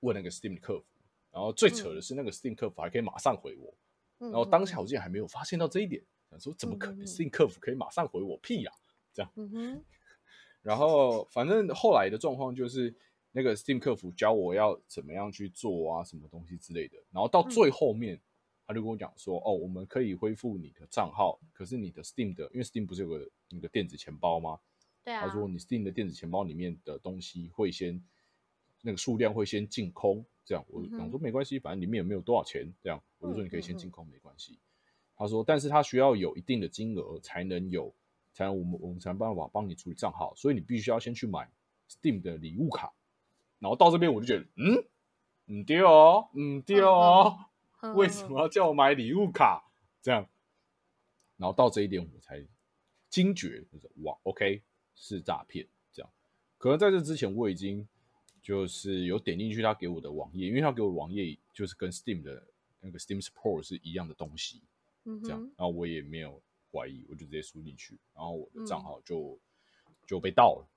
[0.00, 0.86] 问那个 Steam 客服，
[1.30, 3.74] 然后最扯的是那个 Steam 客服还可以马上回我，
[4.18, 8.38] 然后当下我竟然还没有发现到这一点，想说怎么可能 Steam 客服可以马上回我？
[8.38, 8.72] 屁呀，
[9.12, 9.30] 这样。
[10.62, 12.94] 然后，反正后来的状况就是，
[13.32, 16.96] 那个 Steam 客服教我要怎么样去做啊，什么东西之类的。
[17.12, 18.20] 然后到最后面，
[18.68, 24.60] 他就跟我讲说：“哦，我们可以恢复你的账号，可是你的 Steam 的，因为 Steam 不是有个那个电子钱包吗？
[25.02, 25.26] 对啊。
[25.26, 28.00] 他说你 Steam 的电子钱包里面的东西会先
[28.82, 34.58] 那个数量会先净空，这样我讲说没关系，反正里面也没有多少钱，这样我就说你可以先净空没关系。
[35.16, 37.92] 他说，但是他需要有一定的金额才能有。
[38.34, 41.50] 才能我们我们才能办法帮你处理账号，所以你必须要先去买
[41.90, 42.92] Steam 的礼物卡，
[43.58, 44.84] 然后到这边我就觉得，嗯，
[45.48, 47.36] 嗯对哦，嗯对哦，
[47.94, 49.64] 为什么要叫我买礼物卡？
[50.00, 50.28] 这样，
[51.36, 52.44] 然后到这一点我才
[53.08, 54.62] 惊觉，就是哇，OK
[54.94, 56.10] 是诈骗，这样。
[56.56, 57.86] 可能在这之前我已经
[58.42, 62.46] 就是有点进去他给我的网页，因为他给我的网页就是跟 Steam 的
[62.80, 64.62] 那个 Steam Support 是一样的东西，
[65.04, 66.42] 这样，然后我也没有。
[66.70, 69.40] 怀疑我就直接输进去，然后我的账号就
[70.06, 70.68] 就被盗了。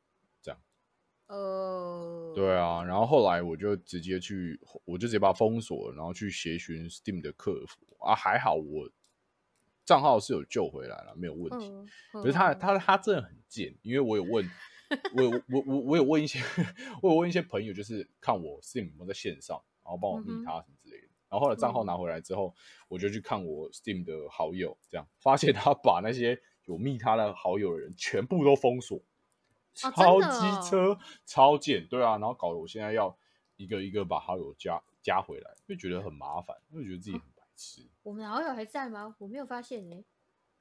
[1.32, 8.06] 哦，对啊，然后后来我就直接去，我就直接把它封锁了，然后去协寻 Steam 的客服。
[8.06, 8.90] 啊，还好我
[9.86, 11.68] 账号是有救回来了，没有问题。
[11.70, 11.88] 嗯，
[12.22, 12.60] 可是他嗯。
[12.60, 14.50] 他他真的很贱，因为我有问，
[15.16, 16.40] 我有我我我有问一些，
[17.02, 21.08] 我有问一些朋友，就是看我 Steam 有没有在线上，然后帮我密他什么之类的。
[21.30, 21.86] 然后后来账号嗯。
[21.86, 22.54] 拿回来之后，
[22.90, 29.02] 我就去看我 Steam 的好友，这样发现他把那些有密他的好友的人全部都封锁，
[29.74, 33.16] 超机车、超贱，对啊，然后搞得我现在要
[33.58, 37.88] 一个一个把好友加加回来，就觉得很麻烦，就觉得自己很白痴。
[38.04, 39.16] 我们的好友还在吗？
[39.20, 40.04] 我没有发现呢。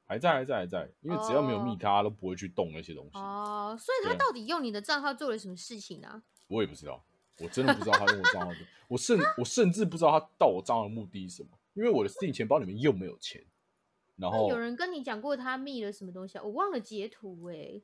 [0.05, 3.11] 还在，还在，还在，因为只要没有密哦他，都不会去动那些东西。
[3.16, 6.23] 哦，所以他到底用你的账号做了什么事情啊？
[6.49, 7.05] 我也不知道，
[7.38, 13.44] 我真的不知道他用我账号的，我甚我甚至不知道他盗我账号的目的是什么，因为我的 Steam 钱包里面又没有钱。
[14.16, 16.42] 然后有人跟你讲过他密了什么东西啊？
[16.42, 17.81] 我忘了截图哎、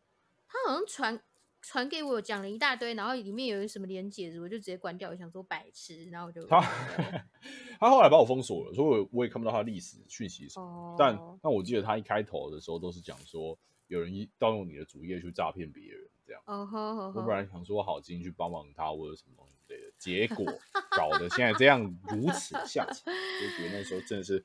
[0.48, 1.20] 他好像传
[1.60, 5.10] 传给我讲了一大堆，然后里面有什么连接，我就直接关掉。
[5.10, 6.60] 我想说白痴，然后我就他
[7.80, 10.66] 他后来把我封锁了，所以我我也看不到他历史讯息什么。
[10.66, 16.40] 哦，但但我记得他一开头的时候都是讲说有人一盗用你的主页去诈骗别人这样。
[16.46, 20.46] 哦我本来想说好心去帮帮他或者什么东西之类的，结果
[20.90, 24.44] 搞得现在这样 如此下场，就觉得那时候真的是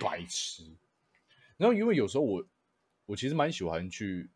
[0.00, 0.64] 白痴。
[1.56, 2.44] 然后因为有时候我
[3.06, 4.30] 我其实蛮喜欢去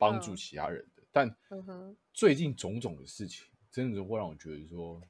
[0.00, 1.36] 帮助嗯其他人的，但
[2.14, 5.02] 最近种种的事情，真的会让我觉得说，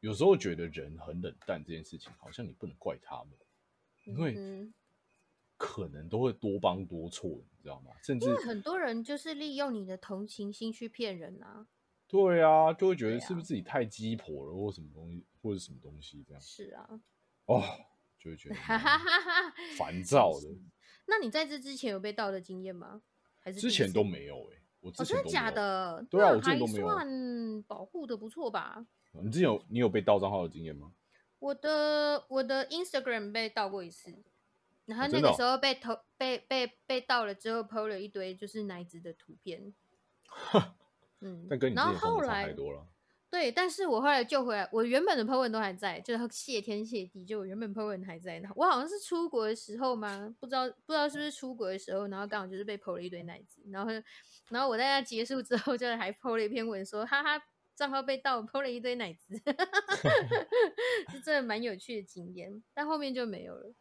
[0.00, 3.32] 有时候觉得人很冷淡这件事情，好像你不能怪他们，
[4.04, 4.74] 因为嗯
[5.56, 7.92] 可能都会多帮多错，你知道吗？
[8.02, 11.66] 甚至很多人就是利用你的同情心去骗人啊。
[12.06, 17.00] 对啊，就会觉得是不是自己太鸡婆了，或什么东西，或者什么东西这样，是啊，
[17.46, 17.62] 哦，
[18.18, 18.54] 就会觉得。
[19.78, 20.46] 烦躁的。
[21.06, 23.02] 那你在这之前有被盗的经验吗？
[23.46, 25.52] 还是之前都没有哎、我之哦，真的假。
[25.52, 26.04] 的？
[26.10, 28.84] 对啊我之前都没有保护的不错吧？
[29.12, 30.90] 你之前有你有被盗账号的经验吗？
[31.38, 34.12] 我的我的 Instagram 被盗过一次，
[34.86, 39.72] 然后那个时候被偷被被被盗了之后，PO 了一堆就是奶子的图片。
[41.20, 42.84] 嗯， 但跟你之然后前差后来太多了。
[43.28, 48.40] 对，但是我后来救回来，我原本的 po 文都还在，就是谢天谢地，就我原本 po 文还在。
[48.54, 50.34] 我好像是出国的时候吗？
[50.38, 53.92] 不知道不知道是不是出国的时候，然后刚好就是被 po 了一堆奶子，然后
[54.48, 57.42] 然后我在那结束之后，就还 po 了一篇文说，哈哈，
[57.74, 59.34] 账号被盗，po 了一堆奶子，
[61.10, 63.72] 是真的蛮有趣的经验，但后面就没有了。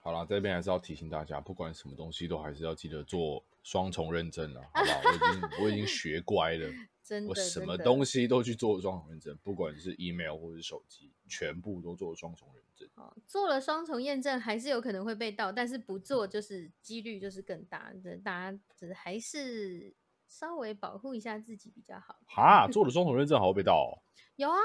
[0.00, 5.00] 好啦，这边还是要提醒大家，不管什么东西都还是要记得做双重认证了，好不好？
[5.04, 6.72] 我已经我已经学乖了，
[7.04, 12.88] 真的，我什么东西都去做双重认证，不管是 email 或是手机，全部都做双重认证。
[12.94, 17.92] 哦，做了双重验证还是有可能会被盗，但是不做就是几率就是更大。
[18.02, 19.94] 这大家只还是
[20.26, 22.18] 稍微保护一下自己比较好。
[22.24, 24.00] 哈，做了 双重认证还会被盗、哦？
[24.36, 24.56] 有啊，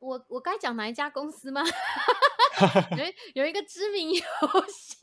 [0.00, 1.62] 我我该讲哪一家公司吗？
[2.98, 4.20] 有一有一个知名游
[4.68, 4.96] 戏，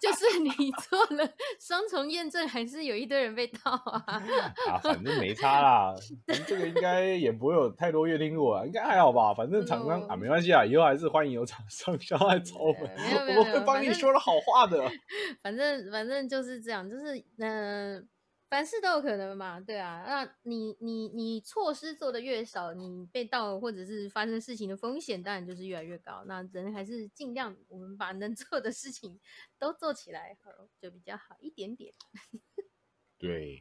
[0.00, 0.50] 就是你
[0.88, 1.28] 做了
[1.60, 4.02] 双重验证，还是有一堆人被盗啊。
[4.68, 5.94] 啊，反正没差啦，
[6.46, 9.34] 这个应该也不会有太多月听过啊，应该还好吧。
[9.34, 12.90] 反正厂商啊，没关系啊，以后还是欢迎有厂商想要来找我们，
[13.38, 14.82] 我们会帮你说了好话的。
[15.42, 18.02] 反正反正就是这样，就是嗯、呃
[18.54, 20.04] 凡事都有可能嘛，对啊。
[20.06, 26.22] 那你你你措施做的越少，你被盗或者是发生事情的风险当然就是越来越高。
[26.28, 29.18] 那人还是尽量我们把能做的事情
[29.58, 31.92] 都做起来，好就比较好一点点。
[33.18, 33.60] 对，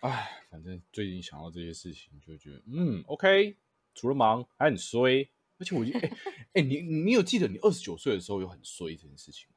[0.00, 3.56] 唉，反正最近想到这些事情，就觉得嗯，OK，
[3.94, 6.10] 除了忙还很衰，而且我已经哎
[6.54, 9.48] 哎，你你有记得你二十九岁的时候有很衰这件事情？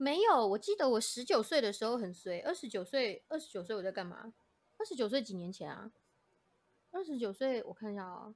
[0.00, 4.32] 没有，我记得我十九岁的时候很衰，二十九岁二十九岁我在干嘛？
[4.78, 5.92] 二十九岁几年前啊？
[6.90, 8.34] 二十九岁我看一下啊、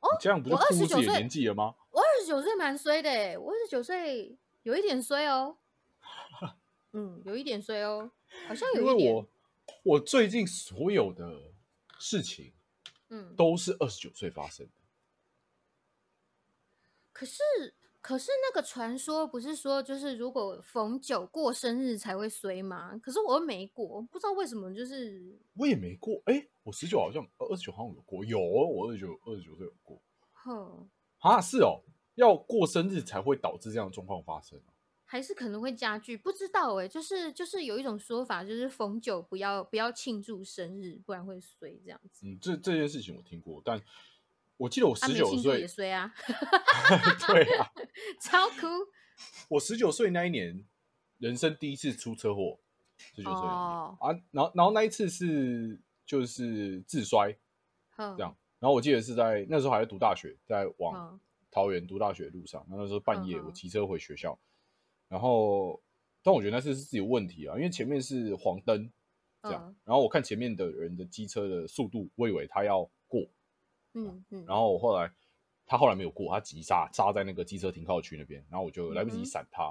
[0.00, 1.74] 哦这样不是我暴露自己29的岁年纪了吗？
[1.90, 5.56] 我二十九岁蛮衰的欸，我二十九岁有一点衰哦，
[6.92, 8.12] 嗯，有一点衰哦，
[8.46, 9.28] 好像有一点，为我
[9.84, 11.54] 我最近所有的
[11.98, 12.52] 事情
[13.08, 14.72] 嗯，都是二十九岁发生的。
[17.12, 17.42] 可是
[18.02, 22.98] 可是那个传说不是说就是如果逢九过生日才会衰吗？
[22.98, 31.80] 可是我又没过，不知道为什么，就是我也没过，哎、我十九好像二十九好像有过，有哦我二十九二十九岁有过哼，啊，是哦，
[32.16, 34.74] 要过生日才会导致这样的状况发生啊
[35.04, 42.26] 还是可能会加剧，不知道哎、就是就是有一种说法，就是逢九不要不要庆祝生日，不然会衰这样子。
[42.26, 43.78] 嗯，这这件事情我听过，但
[44.62, 46.14] 我记得我啊，十九岁，也衰啊，
[47.26, 47.68] 对啊，
[48.22, 48.66] 超酷。
[49.48, 50.64] 我十九岁那一年，
[51.18, 52.60] 人生第一次出车祸，
[52.96, 53.98] 十九岁啊，
[54.30, 57.36] 然后然后那一次是就是自摔
[57.96, 64.38] 这这样，然后我记得是在那时候还在读大学，在往嗯桃园读大学的路上，那那时候半夜我骑车回学校，
[65.08, 65.82] 然后
[66.22, 68.88] 但我觉得那次是自己有问题啊，因为前面是黄灯
[69.42, 69.74] 这样，嗯。
[69.84, 72.90] 然后我看前面的人的机车的速度，我以为他要过，
[73.94, 75.10] 嗯嗯，然后我后来
[75.66, 79.64] 他后来没有过，他急刹刹在那个机车停靠区那边，然后我就来不及闪他，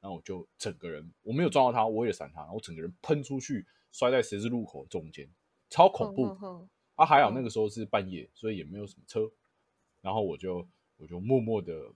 [0.00, 5.28] 然后我就整个人我没有撞到他，我也闪他，然后我整个人喷出去，摔在十字路口中间，
[5.70, 6.24] 超恐怖。
[6.96, 9.30] 啊，还好嗯那个时候是半夜，所以也没有什么车，
[10.00, 10.66] 然后我就
[10.96, 11.92] 我就默默的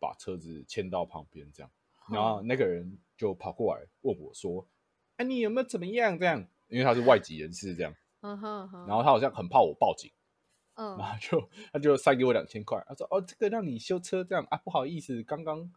[0.00, 1.70] 把车子牵到旁边这样，
[2.10, 4.66] 然后那个人就跑过来问我说
[5.18, 7.94] ：“啊，你有没有怎么样？”这样，因为他是外籍人士这样，
[8.88, 10.10] 然后他好像很怕我报警。
[10.80, 15.70] 嗯然后就他就塞给我两千块，他说：“哦，这个让你修车这样啊，不好意思，刚刚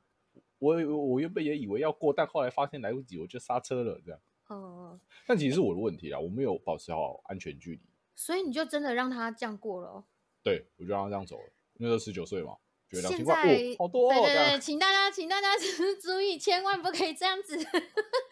[0.60, 4.20] 我我原本也以为要过，但后来发现来不及，我就刹车了这样。
[4.50, 7.82] 嗯嗯，但其实是我的问题啦，我没有保持好安全距离，
[8.16, 10.04] 所以你就真的让他这样过了哦。
[10.42, 11.52] 对我就让他这样走了。
[11.76, 12.56] 那时候十九岁嘛，
[12.90, 15.48] 觉得两现千块在哦，好多哦，对对对，请大家，请大家
[16.02, 17.58] 注意，千万不可以这样子，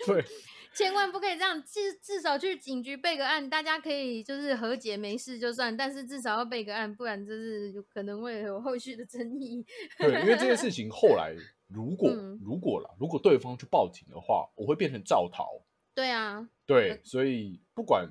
[0.05, 0.24] 对
[0.74, 9.65] 千万不可以这样，至至少去警局备个案，大家可以就是和解没事就算，但是至少要备个案，不然就是有可能会有后续的争议。
[9.97, 11.36] 对，因为这件事情后来
[11.67, 15.61] 如果、嗯如果啦，如果对方去报警的话，我会变成造逃。
[15.93, 18.09] 对啊，对，所以不管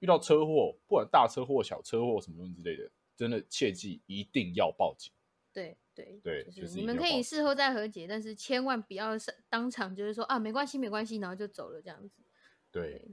[0.00, 5.10] 遇到车祸，不管大车祸、小车祸什么东西之类的，真的切记一定要报警。
[5.52, 12.22] 对对对就就是是你们可以事后再和解，但是千万不要是当场就是说啊没关系没关系，然后就走了这样子。
[12.70, 13.10] 对，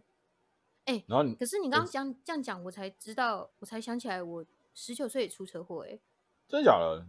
[0.86, 5.98] 哎然后你可是你刚刚讲这样讲，我才知道，我才想起来，我十九岁也出车祸哎、
[6.48, 7.08] 真的假的？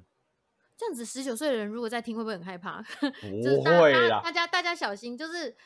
[0.77, 2.83] 这样子十九岁的人如果在听，会不会很害怕？
[3.01, 5.57] 不就是大会啦大大，家大家小心，就是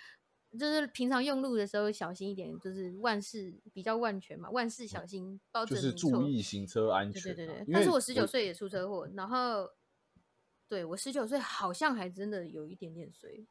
[0.59, 7.35] 就是平常用路的时候小心一点，就是万事比较万全嘛，万事小心，包就是准注意行车安全啊。
[7.35, 9.69] 对对但是我十九岁也出车祸，然后
[10.69, 13.47] 对我十九岁好像还真的有一点点衰，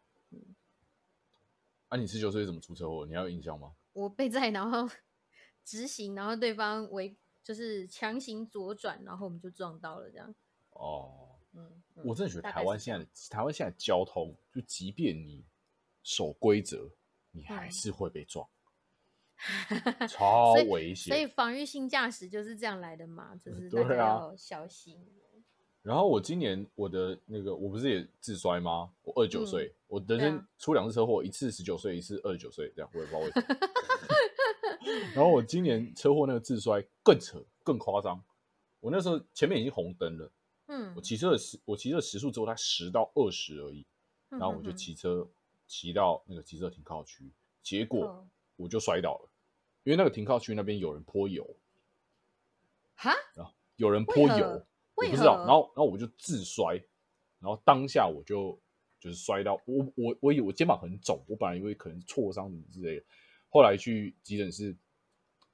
[1.89, 3.05] 啊，你十九岁怎么出车祸？
[3.05, 3.73] 你还有印象吗？
[3.93, 4.87] 我被载， 然后
[5.63, 10.35] 直行，然后对方违就是强行左转，然后我们就撞到了这样。
[10.71, 15.43] 哦，嗯，嗯我真的觉得台湾现在的台湾现在的交通，就即便你
[16.03, 16.91] 守规则，
[17.31, 18.47] 你还嗯是会被撞，
[20.07, 21.07] 超危险。
[21.07, 25.03] 所以防御性驾驶就是这样来的嘛，就是对大家啊要小心。
[25.87, 28.91] 然后我今年我的那个我不是也自摔吗？
[29.03, 33.47] 我二十九嗯岁，我人生出两次车祸，一次十九岁，一次二十九岁，这样我也不知道为什么。
[35.15, 38.21] 然后我今年车祸那个自摔更扯更夸张，
[38.81, 40.29] 我那时候前面已经红灯了，
[40.65, 43.85] 嗯我，骑车的时我骑车的时速只有才十到二十而已，
[44.27, 45.25] 然然后我就骑车
[45.67, 47.31] 骑到那个骑车停靠区，
[47.63, 48.27] 结果哦
[48.57, 49.29] 我就摔倒了，
[49.85, 51.47] 因为那个停靠区那边有人泼油，
[52.95, 53.13] 哈，
[53.77, 54.65] 有人泼油，
[54.97, 56.75] 我不知道，然后然后我就自摔，
[57.39, 58.59] 然后当下我就
[58.99, 63.05] 就是摔到我我我以为我肩膀很肿，我本来以为可能挫伤什么之类的，
[63.49, 64.75] 后来去急诊室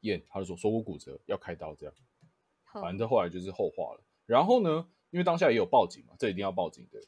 [0.01, 1.93] 验，他就说锁骨骨折要开刀这样，
[2.63, 4.03] 好反正后来就是后话了。
[4.25, 6.99] 然后呢，因为当下也有报警嘛，这一定要报警的，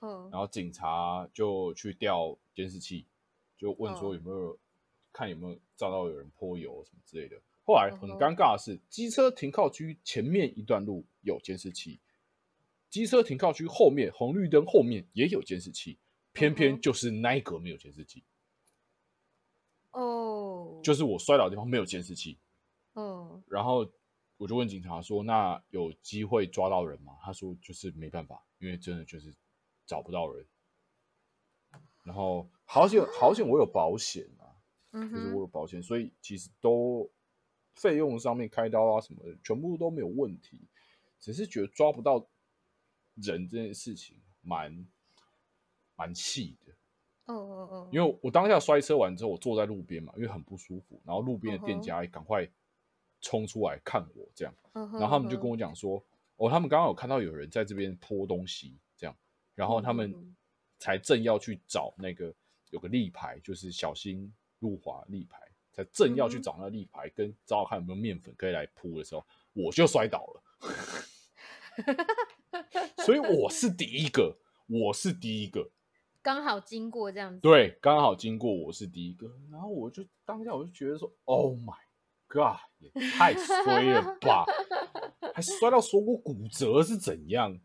[0.00, 3.06] 嗯然后警察就去调监视器，
[3.56, 4.58] 就问说哦有没有、
[5.12, 7.40] 看有没有照到有人泼油什么之类的。
[7.64, 12.00] 后来很尴尬的是，机车停靠区前面一段路有监视器，
[12.90, 15.98] 机车停靠区后面红绿灯后面也有监视器，
[16.32, 18.22] 偏偏就是那一格没有监视器，
[19.92, 22.38] 哦，就是我摔倒的地方没有监视器。
[22.92, 23.90] 哦然后
[24.36, 29.34] 我就问警察说：“那有机会抓到人吗？”他说：“就是没办法，因为真的就是
[29.86, 30.46] 找不到人。”
[32.04, 34.54] 然后好险好险我有保险啊，
[34.92, 37.10] 嗯就是我，有保险，所以其实都
[37.74, 40.60] 费用上面开刀啊什么的，全部都没有问题。
[41.20, 42.26] 只是觉得抓不到
[43.14, 44.86] 人这件事情蛮
[45.96, 46.72] 蛮气的，
[47.26, 52.46] 哦哦哦，因为我当下摔车完之后，我坐在路边嘛，因为很不舒服，然后路边的店家也赶快
[53.22, 54.54] 冲出来看我这样。
[54.72, 56.04] 然然后他们就跟我讲说，
[56.36, 59.16] 哦，他们刚刚有看到有人在这边泼东西，这样，
[59.54, 60.36] 然后他嗯们
[60.78, 62.34] 才正要去找那个
[62.68, 65.40] 有个立牌，就是小心路滑立牌，
[65.74, 70.42] 才正要去找那个立牌，跟找找看有没有面粉可以来铺的时候，我就摔倒了，
[73.04, 75.70] 所以我是第一个，我是第一个，
[76.22, 81.74] 刚好经过这样子，对，刚好经过我是第一个，然后我就当下我就觉得说，Oh my
[82.28, 84.46] God，也太衰了吧，
[85.34, 87.60] 还摔到锁骨骨折是怎样？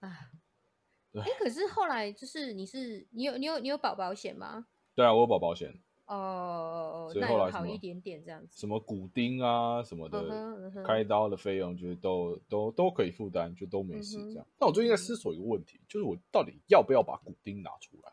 [0.00, 4.66] 哎，可是后来就是你是你有你有你有保保险吗？
[4.94, 5.80] 对啊，我有保保险，
[6.12, 8.60] 哦，所以那后来好一点点这样子。
[8.60, 14.46] 什么骨钉啊什么的，开刀的费用就是都都都可以负担，就都没事这样。
[14.60, 18.12] 那我最近在思索一个问题，就是我到底要不要把骨钉拿出来？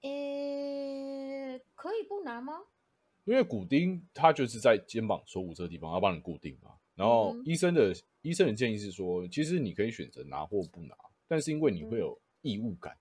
[0.00, 2.54] 诶，可以不拿吗？
[3.24, 6.74] 因为骨钉它就是在肩膀锁骨这个地方，要帮你固定嘛。
[6.96, 10.96] 然后医生的医生的建议是说，其实你可以选择拿或不拿，
[11.28, 12.98] 但是因为你会有异物感，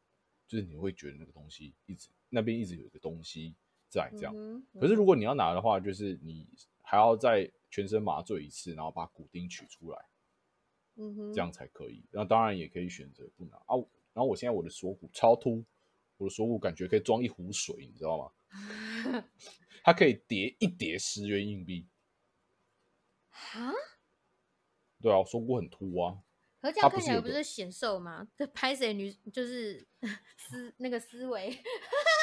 [0.48, 3.54] 就是你会觉得那个东西一直那边一直有一个东西
[3.88, 4.34] 在这样。
[4.80, 6.48] 可是如果你要拿的话，就是你
[6.82, 10.06] 还要再全身麻醉一次，然后把骨钉取出来，
[10.96, 12.04] 嗯哼，这样才可以。
[12.12, 13.76] 那当然也可以选择不拿啊。
[14.14, 15.64] 然后我现在我的锁骨超凸，
[16.18, 18.32] 我的锁骨感觉可以装一壶水，你知道吗？
[19.84, 21.88] 它可以叠一叠十元硬币。
[23.32, 23.72] 啊，
[25.02, 26.22] 对啊，锁骨很凸啊。
[26.62, 28.28] 可是这样看起来不是显瘦吗？
[28.36, 29.88] 这拍谁女就是
[30.38, 31.50] 思那个思维，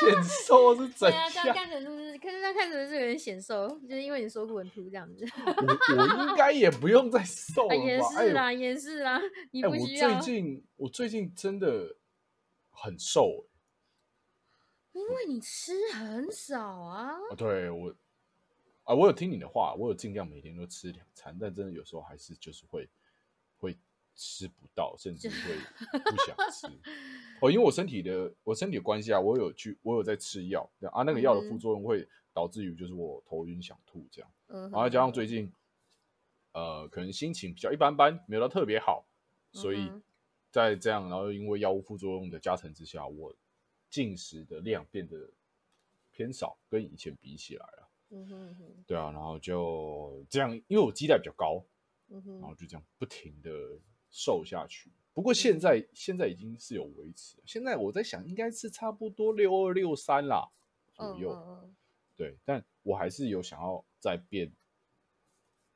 [0.01, 1.29] 显瘦是怎对啊？
[1.53, 2.19] 看起来是不是？
[2.19, 5.25] 可是这样看起来是有点显瘦，就是因为你锁骨很凸这样子。
[5.47, 8.09] 我 我应该也不用再瘦啊，了也吧？
[8.11, 9.21] 是啦，也是啦，
[9.51, 11.97] 你不需要，最近我最近真的
[12.71, 13.47] 很瘦、
[14.93, 17.13] 因为你吃很少啊。
[17.13, 17.33] 欸。
[17.33, 17.95] 啊，对我
[18.85, 22.89] 啊，我有听你的话，我有尽量每天都吃两餐，但真的有时候还是就是会会
[24.19, 25.37] 吃不到，甚至会
[26.03, 26.66] 不想吃。
[27.41, 34.31] 哦，因为我身体的我身体的关系啊，我有去我有在吃药啊，那个药的副嗯作用会导致于就是我头晕想吐这样。
[34.49, 35.53] 嗯，然后加上最近，
[36.53, 39.07] 呃，可能心情比较一般般，没有到特别好，
[39.53, 39.89] 所以
[40.51, 43.33] 在这样，然后因为药物副作用的加成之下，我
[43.89, 45.31] 进食的量变得
[46.11, 51.64] 偏少，跟以前比起来了，嗯哼嗯哼对啊，然后就这样，因为我基带比较高，
[52.09, 53.51] 嗯哼，然后就这样不停的
[54.11, 54.91] 瘦下去。
[55.13, 60.49] 不过现在现在已经是有维持了，现在我在想应该是差不多六二六三啦
[60.95, 61.71] 左嗯右，
[62.15, 64.53] 对，但我还是有想要再变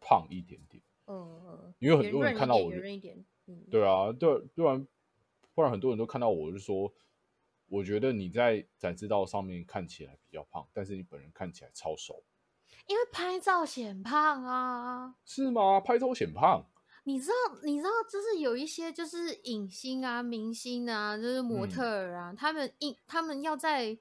[0.00, 0.82] 胖一点点。
[1.06, 2.72] 嗯嗯，因为很多人看到我
[3.46, 4.86] 嗯，对啊，对，不然
[5.54, 6.94] 不然很多人都看到我就说，
[7.66, 12.22] 我觉得你在展示道上面看起来比较胖，但是你本人看起来超瘦，
[12.86, 15.16] 因为拍照显胖啊。
[15.24, 15.80] 是吗？
[15.80, 16.64] 拍照显胖，
[17.04, 23.98] 你知道，你知道，就是有一些就是影星啊、明星啊，就是模嗯特儿啊，他们一他们要在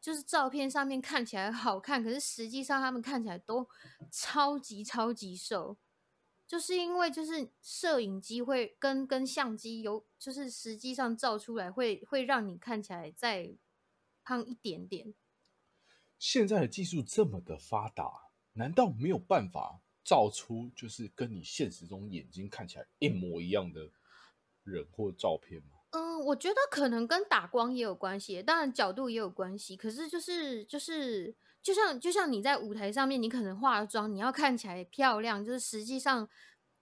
[0.00, 3.68] 就是照片上面看起来好看，可是实际上他们看起来都
[4.10, 5.76] 超级超级瘦，
[6.46, 13.56] 就是因为就是摄影机会跟跟相机有，就是实际上照出来会会让你看起来再
[14.22, 15.14] 胖一点点。
[16.18, 23.90] 现在的技术这么的发达，难道没有办法照出就是跟你现实中眼睛看起来一模一样的
[24.62, 25.70] 人或照片吗？
[25.90, 29.76] 嗯，我觉得可能跟打光也有关系，当然角度也有关系。
[29.76, 36.28] 可是就是就是，就像就像你在舞台上面，你可能化了妆，你要看起来漂亮，就是实际上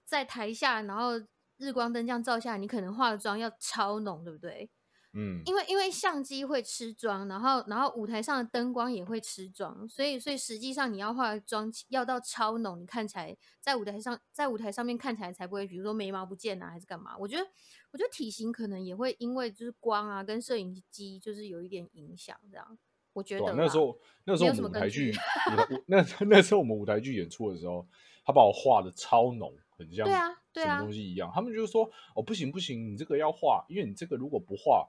[0.04, 1.12] 在台下，然后
[1.58, 4.70] 日光灯这样照下，你可能化的妆要超浓，对不对？
[5.14, 17.16] 嗯，因为因为相机会吃妆，然后然后舞台上的灯光也会吃妆，所以所以实际上你要化妆要到超浓，你看起来在舞台上在舞台上面看起来才不会，比如说眉毛不见啊，还是干嘛？
[17.18, 17.46] 我觉得
[17.90, 22.78] 我觉得体型可能也会因为就是光啊跟摄影机就是有一点影响，这样
[23.12, 25.12] 我觉得啦那时候那时候我们舞台剧
[25.86, 27.86] 那 那时候我们舞台剧演出的时候，
[28.24, 31.30] 他把我画的超浓，很像对啊对什么啊东西一样。
[31.34, 34.88] 他们就是说哦不行不行，你这个要画，因为你这个如果不画，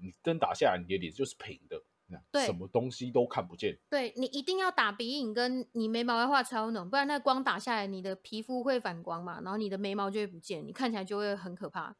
[0.00, 3.78] 你灯打下来，你的脸就是平的，那对什么东西都看不见。
[3.88, 11.96] 对你一定要打鼻影，跟你眉毛要画超浓，不然那光打下来，你的皮肤会反光嘛，然后你的眉毛就会不见，你看起来就会很可怕，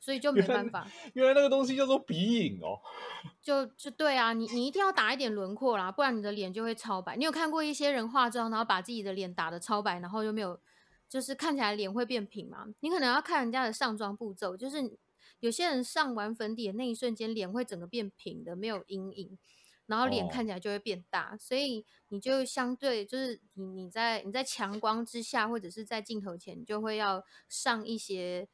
[0.00, 0.86] 所以就没办法。
[1.14, 2.80] 原来那个东西叫做鼻影哦。
[3.42, 7.16] 就就对啊，你你一定要打一点轮廓啦，不然你的脸就会超白。
[7.16, 10.60] 你有看过一些人化妆，然后把自己的脸打的超白，然后又没有，
[11.08, 12.66] 就是看起来脸会变平嘛？
[12.80, 14.98] 你可能要看人家的上妆步骤，就是
[15.40, 19.38] 有些人上完粉底的那一瞬间，脸会整个变平的，没有阴影，
[19.86, 28.48] 然后脸哦看起来就会变大，所以你就相对就是你你在你在强光之下，或者是在镜头前，你就会要上一些。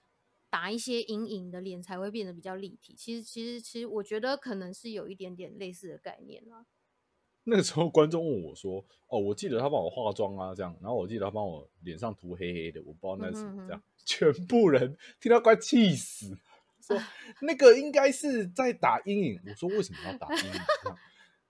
[0.51, 2.95] 打一些阴影的脸才会变得比较立体。
[2.97, 6.64] 其实，其实，其实，我觉得可能是有一点点类似的概念啊。
[7.43, 16.39] 那个时候观众问我说：“哦，我记得他帮我化妆啊，这样，然后我记得他帮我脸上涂黑黑的，我不知道那是什么，这样，全部人听到快气死，
[16.87, 17.01] 说
[17.43, 19.41] 那个应该是在打阴影。
[19.47, 20.61] 我说为什么要打阴影？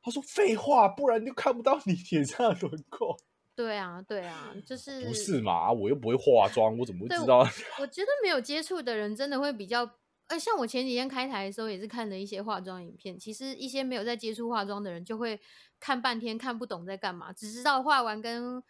[0.03, 3.17] 他说废话，不然就看不到你脸上的轮廓。
[3.57, 5.73] 对啊，对啊，就是不是嘛？
[5.73, 7.39] 我又不会化妆，我怎么会知道？
[7.81, 9.89] 我觉得没有接触的人真的会比较
[10.27, 13.19] 呃，像我前几天开台的时候，也是看了一些化妆影片。
[13.19, 15.41] 其实一些没有在接触化妆的人，就会
[15.79, 18.63] 看半天看不懂在干嘛，只知道画完跟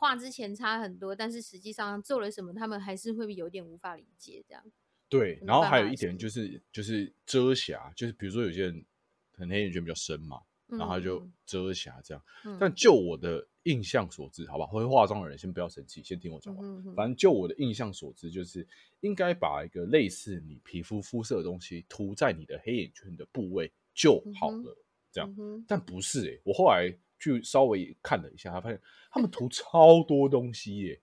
[0.00, 4.64] 画之前差很多，但是实际上做了什么，他们还是会有点无法理解这样。
[5.08, 8.84] 对，然后还有一点就是就是遮瑕，就是比如说有些人
[9.32, 12.24] 可能黑眼圈比较深嘛，然后他就嗯遮瑕这样。
[12.44, 16.64] 嗯但就我的印象所知，好吧，会化妆的人先不要生气，先听我讲完。
[16.64, 18.66] 嗯哼反正就我的印象所知，就是
[19.00, 24.76] 应该把一个类似你皮肤肤色的东西涂在你的黑眼圈的部位就好了。
[25.12, 28.80] 这样嗯但不是诶、我后来去稍微看了一下，他发现
[29.10, 31.00] 他们涂超多东西耶、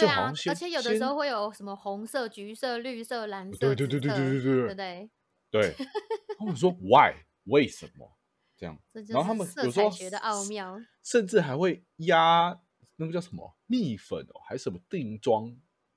[0.00, 5.10] 对啊而且有的时候会有什么红色、橘色、绿色、蓝色、对对对对对对对对对？
[5.50, 5.74] 对，
[6.38, 7.12] 他们说 why
[7.44, 8.16] 为什么
[8.56, 8.78] 这样？
[9.08, 10.80] 然后他们有时候彩学的奥妙。
[11.02, 12.60] 甚至还会压
[12.96, 15.46] 那个叫什么蜜粉哦，还是什么定妆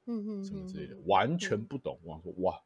[0.05, 1.99] 嗯哼哼什么之类的，完全不懂。
[2.03, 2.59] 我想说哇，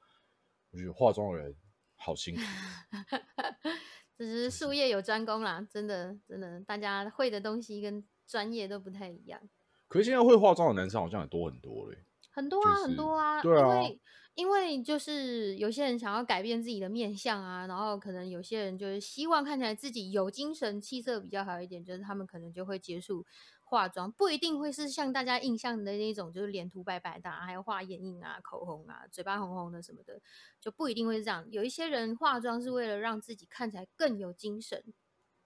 [0.72, 1.56] 我觉得化妆的人
[1.96, 2.42] 好辛苦。
[4.18, 9.40] 只是术业有专攻啦，真的真的，大家会的东西跟专业都不太一样。
[9.88, 11.98] 可是现在会化妆的男生好像也多很多嘞。
[12.32, 14.00] 很多啊，就是很多啊，对啊因为
[14.36, 23.26] 因为就是有些人想要改变自己的面相啊，然后可能有些人就是希望看起来自己有精神、气色比较好一点，就是他们可能就会接触
[23.64, 30.22] 化妆，不一定会是像大家印象的那种，就是脸涂白白的、啊，还有画眼影啊、口红啊、嘴巴红红的什么的，
[30.62, 31.48] 就不一定会是这样。
[31.50, 34.84] 有一些人化妆是为了让自己看起来更有精神，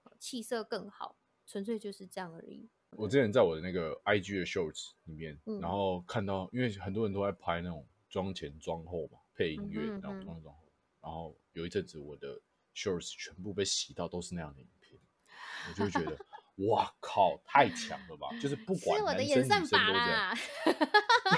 [0.02, 1.16] 呃气色更好，
[1.46, 2.68] 纯粹就是这样而已。
[2.96, 10.62] 我之前在我的那个 IG 的 Shorts 里面，嗯然后看到，因为很多人都在拍那种妆前妆后嘛，配音乐的那种嗯哼嗯哼妆前妆后，
[11.00, 12.40] 然后有一阵子我的
[12.74, 15.00] Shorts 全部被洗到都是那样的影片，
[15.68, 16.18] 我就会觉得，
[16.68, 18.28] 哇靠，太强了吧！
[18.40, 20.06] 就是不是管我的演男生女生都这样。
[20.06, 20.34] 啦。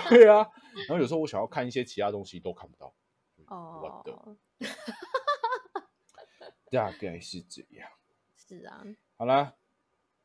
[0.08, 0.50] 对啊，
[0.88, 2.94] 然后有时候我想要看一些其他东西都看不到。
[3.46, 4.36] 我的哦，
[6.70, 7.88] 大概是这样。
[8.36, 8.84] 是啊，
[9.16, 9.54] 好啦，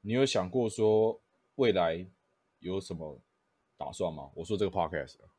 [0.01, 1.21] 你有想过说
[1.55, 2.05] 未来
[2.59, 3.19] 有什么
[3.77, 4.29] 打算吗？
[4.35, 5.29] 我说这个 podcast 啊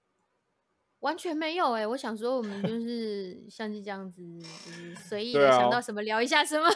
[1.00, 4.22] 完全没有哎、我想说，我们就 是像是这样子，
[4.66, 6.68] 就是随意的想到什么聊一下什么。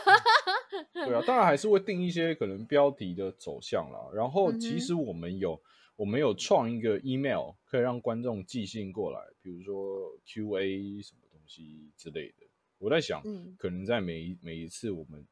[0.95, 3.99] 对啊，当然还是会定一些可能标题的走向啦。
[4.14, 5.61] 然后其实我们有、
[5.97, 12.47] 我们有创一个 email，可以让观众寄信过来，比如说 Q&A 什么东西之类的。
[12.78, 15.26] 我在想，嗯可能在每一每一次我们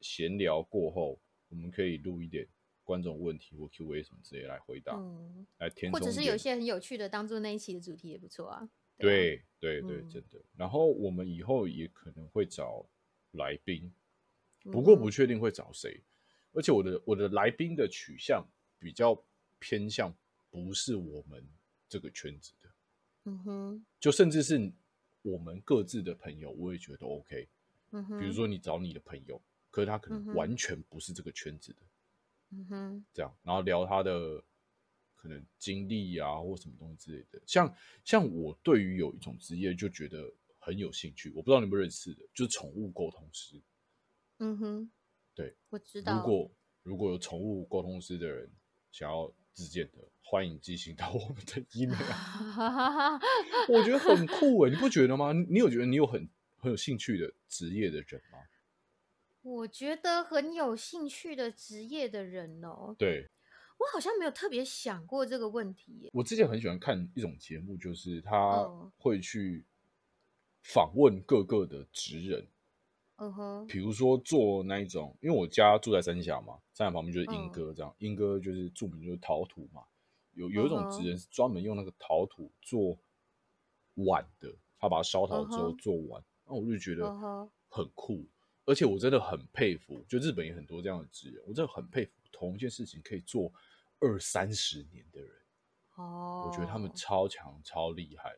[0.00, 1.18] 闲聊过后，
[1.48, 2.46] 我们可以录一点
[2.84, 8.58] 观众问题或 Q&A 什么之类来回答，嗯，来填或充或者是有一些很有趣的，当做那一期的主题也不错啊。
[8.60, 8.68] 啊，
[8.98, 10.40] 对对对，嗯真的。
[10.56, 12.86] 然后我们以后也可能会找
[13.32, 13.92] 来宾，
[14.62, 16.02] 不过不嗯确定会找谁。
[16.52, 18.42] 而且我的我的来宾的取向
[18.78, 19.22] 比较
[19.58, 20.14] 偏向
[20.50, 21.46] 不是我们
[21.88, 22.68] 这个圈子的，
[23.24, 24.72] 嗯哼，就甚至是
[25.22, 27.48] 我们各自的朋友，我也觉得 OK。
[27.90, 29.40] 嗯哼，比如，说你找你的朋友，
[29.76, 31.82] 可是他可能完全不是这个圈子的，
[32.52, 34.42] 嗯哼，这样，然后聊他的
[35.14, 37.38] 可能经历啊，或什么东西之类的。
[37.46, 43.60] 像像我对于有一种职业就觉得很有兴趣，我不知道你们认识的，就是宠物沟通师。
[44.38, 44.90] 嗯哼，
[45.34, 46.16] 对，我知道。
[46.16, 46.50] 如果
[46.82, 48.50] 如果有宠物沟通师的人
[48.90, 52.00] 想要自荐的，欢迎寄信到我们的 email。
[53.68, 55.34] 我觉得很酷欸诶，你不觉得吗？
[55.34, 58.38] 你你有觉得你有很很有兴趣的职业的人吗？
[59.46, 63.28] 我觉得很有兴趣的职业的人哦，对。
[63.78, 66.10] 我好像没有特别想过这个问题耶。
[66.12, 69.64] 我之前很喜欢看一种节目，就是他哦会去
[70.64, 72.48] 访问各个的职人，
[73.18, 77.50] 嗯哼，比如说做那一种，因为我家住在三峡嘛，三峡旁边就是莺嗯。
[77.50, 79.84] 歌，这样莺歌就是著名就是陶土嘛，
[80.32, 80.90] 有有一种嗯哼。
[80.90, 82.98] 职人是专门用那个陶土做
[83.94, 85.78] 碗的，他把它烧陶之后嗯哼。
[85.78, 87.50] 做碗，那我就觉得嗯哼。
[87.68, 88.26] 很酷，
[88.66, 93.50] 而且我真的很佩服，就日本也很多这样的职人，我真的很佩服同一件事情可以做
[94.00, 95.30] 二三十年的人，
[95.94, 98.30] 哦，我觉得他们超强超厉害，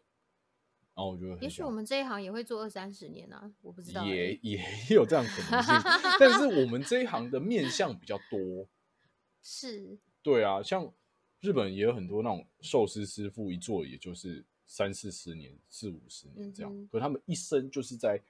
[0.95, 4.09] 然后我觉得也许我们这一行也会做二三十年啊，我不知道欸。
[4.09, 5.74] 也也有这样可能性，
[6.20, 8.68] 但是我们这一行的面向比较多。
[9.43, 10.93] 是，对啊，像
[11.41, 18.20] 日本也有很多那种寿司师傅，一做也就是三四十年、四五十年这样，可他们一生就是在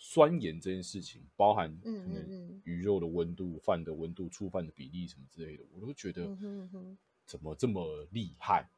[0.00, 6.24] 钻研这件事情，包含可能嗯鱼肉的温度、饭的温度、触饭的比例什么之类的，我都觉得
[7.26, 8.70] 怎么这么厉害。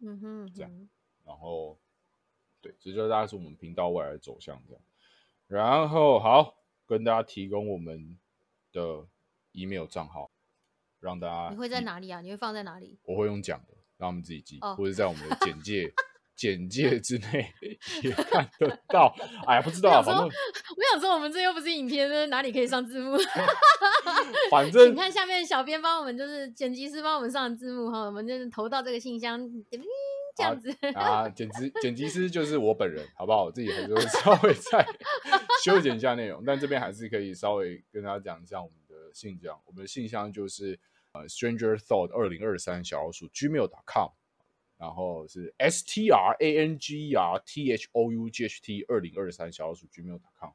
[0.00, 0.88] 嗯哼嗯这样，
[1.24, 1.78] 然后，
[2.60, 4.82] 对，这就大概是我们频道未来的走向这样。
[5.46, 6.54] 然后好，
[6.86, 8.18] 跟大家提供我们
[8.72, 9.06] 的
[9.52, 10.30] email 账号，
[11.00, 11.80] 让大家你会在？
[11.80, 12.20] 哪里啊？
[12.20, 12.98] 你会放在哪里？
[13.02, 15.92] 我会用讲的，让他们自己记，哦或者在我们的简介
[16.40, 17.52] 简 介之内
[18.02, 19.14] 也看得到。
[19.46, 20.30] 哎呀，不知道反正我
[20.90, 23.18] 想说，我们这又不是影片，这哪里可以上字幕？
[24.50, 29.64] 反正你看下面小编帮我们，就是剪辑师帮我们上字幕哈，我们就是投到这个信箱，嗯
[30.34, 30.74] 这样子。
[30.94, 33.44] 啊，剪辑剪辑师就是我本人，好不好？
[33.44, 34.86] 我自己还是会稍微再
[35.62, 39.60] 修剪一下内容，但这边还是可以稍微跟大家讲一下我们的信箱。
[39.66, 40.78] 我们的信箱就是
[41.12, 44.10] 呃 Stranger Thought 二零二三小老鼠 gmail.com，
[44.80, 48.82] 然后是 S T R A N G E R T H O U G H T
[48.88, 50.52] 二零二三小老鼠 gmail.com。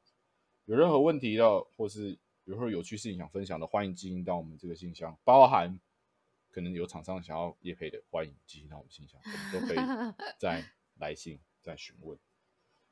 [0.66, 5.80] 有任何问题的，或是有任何有趣事情想分享的，欢迎寄信到我们这个信箱，包含
[6.50, 9.78] 可能有厂商想要业配的，欢迎寄信到我们信箱，我们都可以
[10.40, 10.66] 再
[10.98, 12.18] 来信再询问。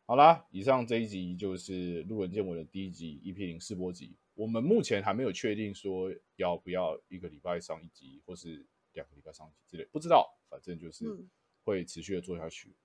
[0.05, 4.15] 好啦，以上这一集就是路人见闻的第一集 EP 零试播集。
[4.35, 8.63] 我们目前还没有确定说要不要一个礼拜上一集，或是
[8.93, 11.29] 两个礼拜上一集之类，不知道，反正就是嗯
[11.63, 12.75] 会持续的做下去。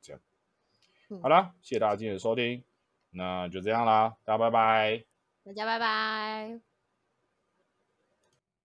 [0.00, 0.20] 这样，
[1.10, 2.62] 嗯好啦，谢谢大家今天的收听，
[3.10, 5.04] 那就这样啦，大家拜拜。
[5.44, 6.67] 大家拜拜。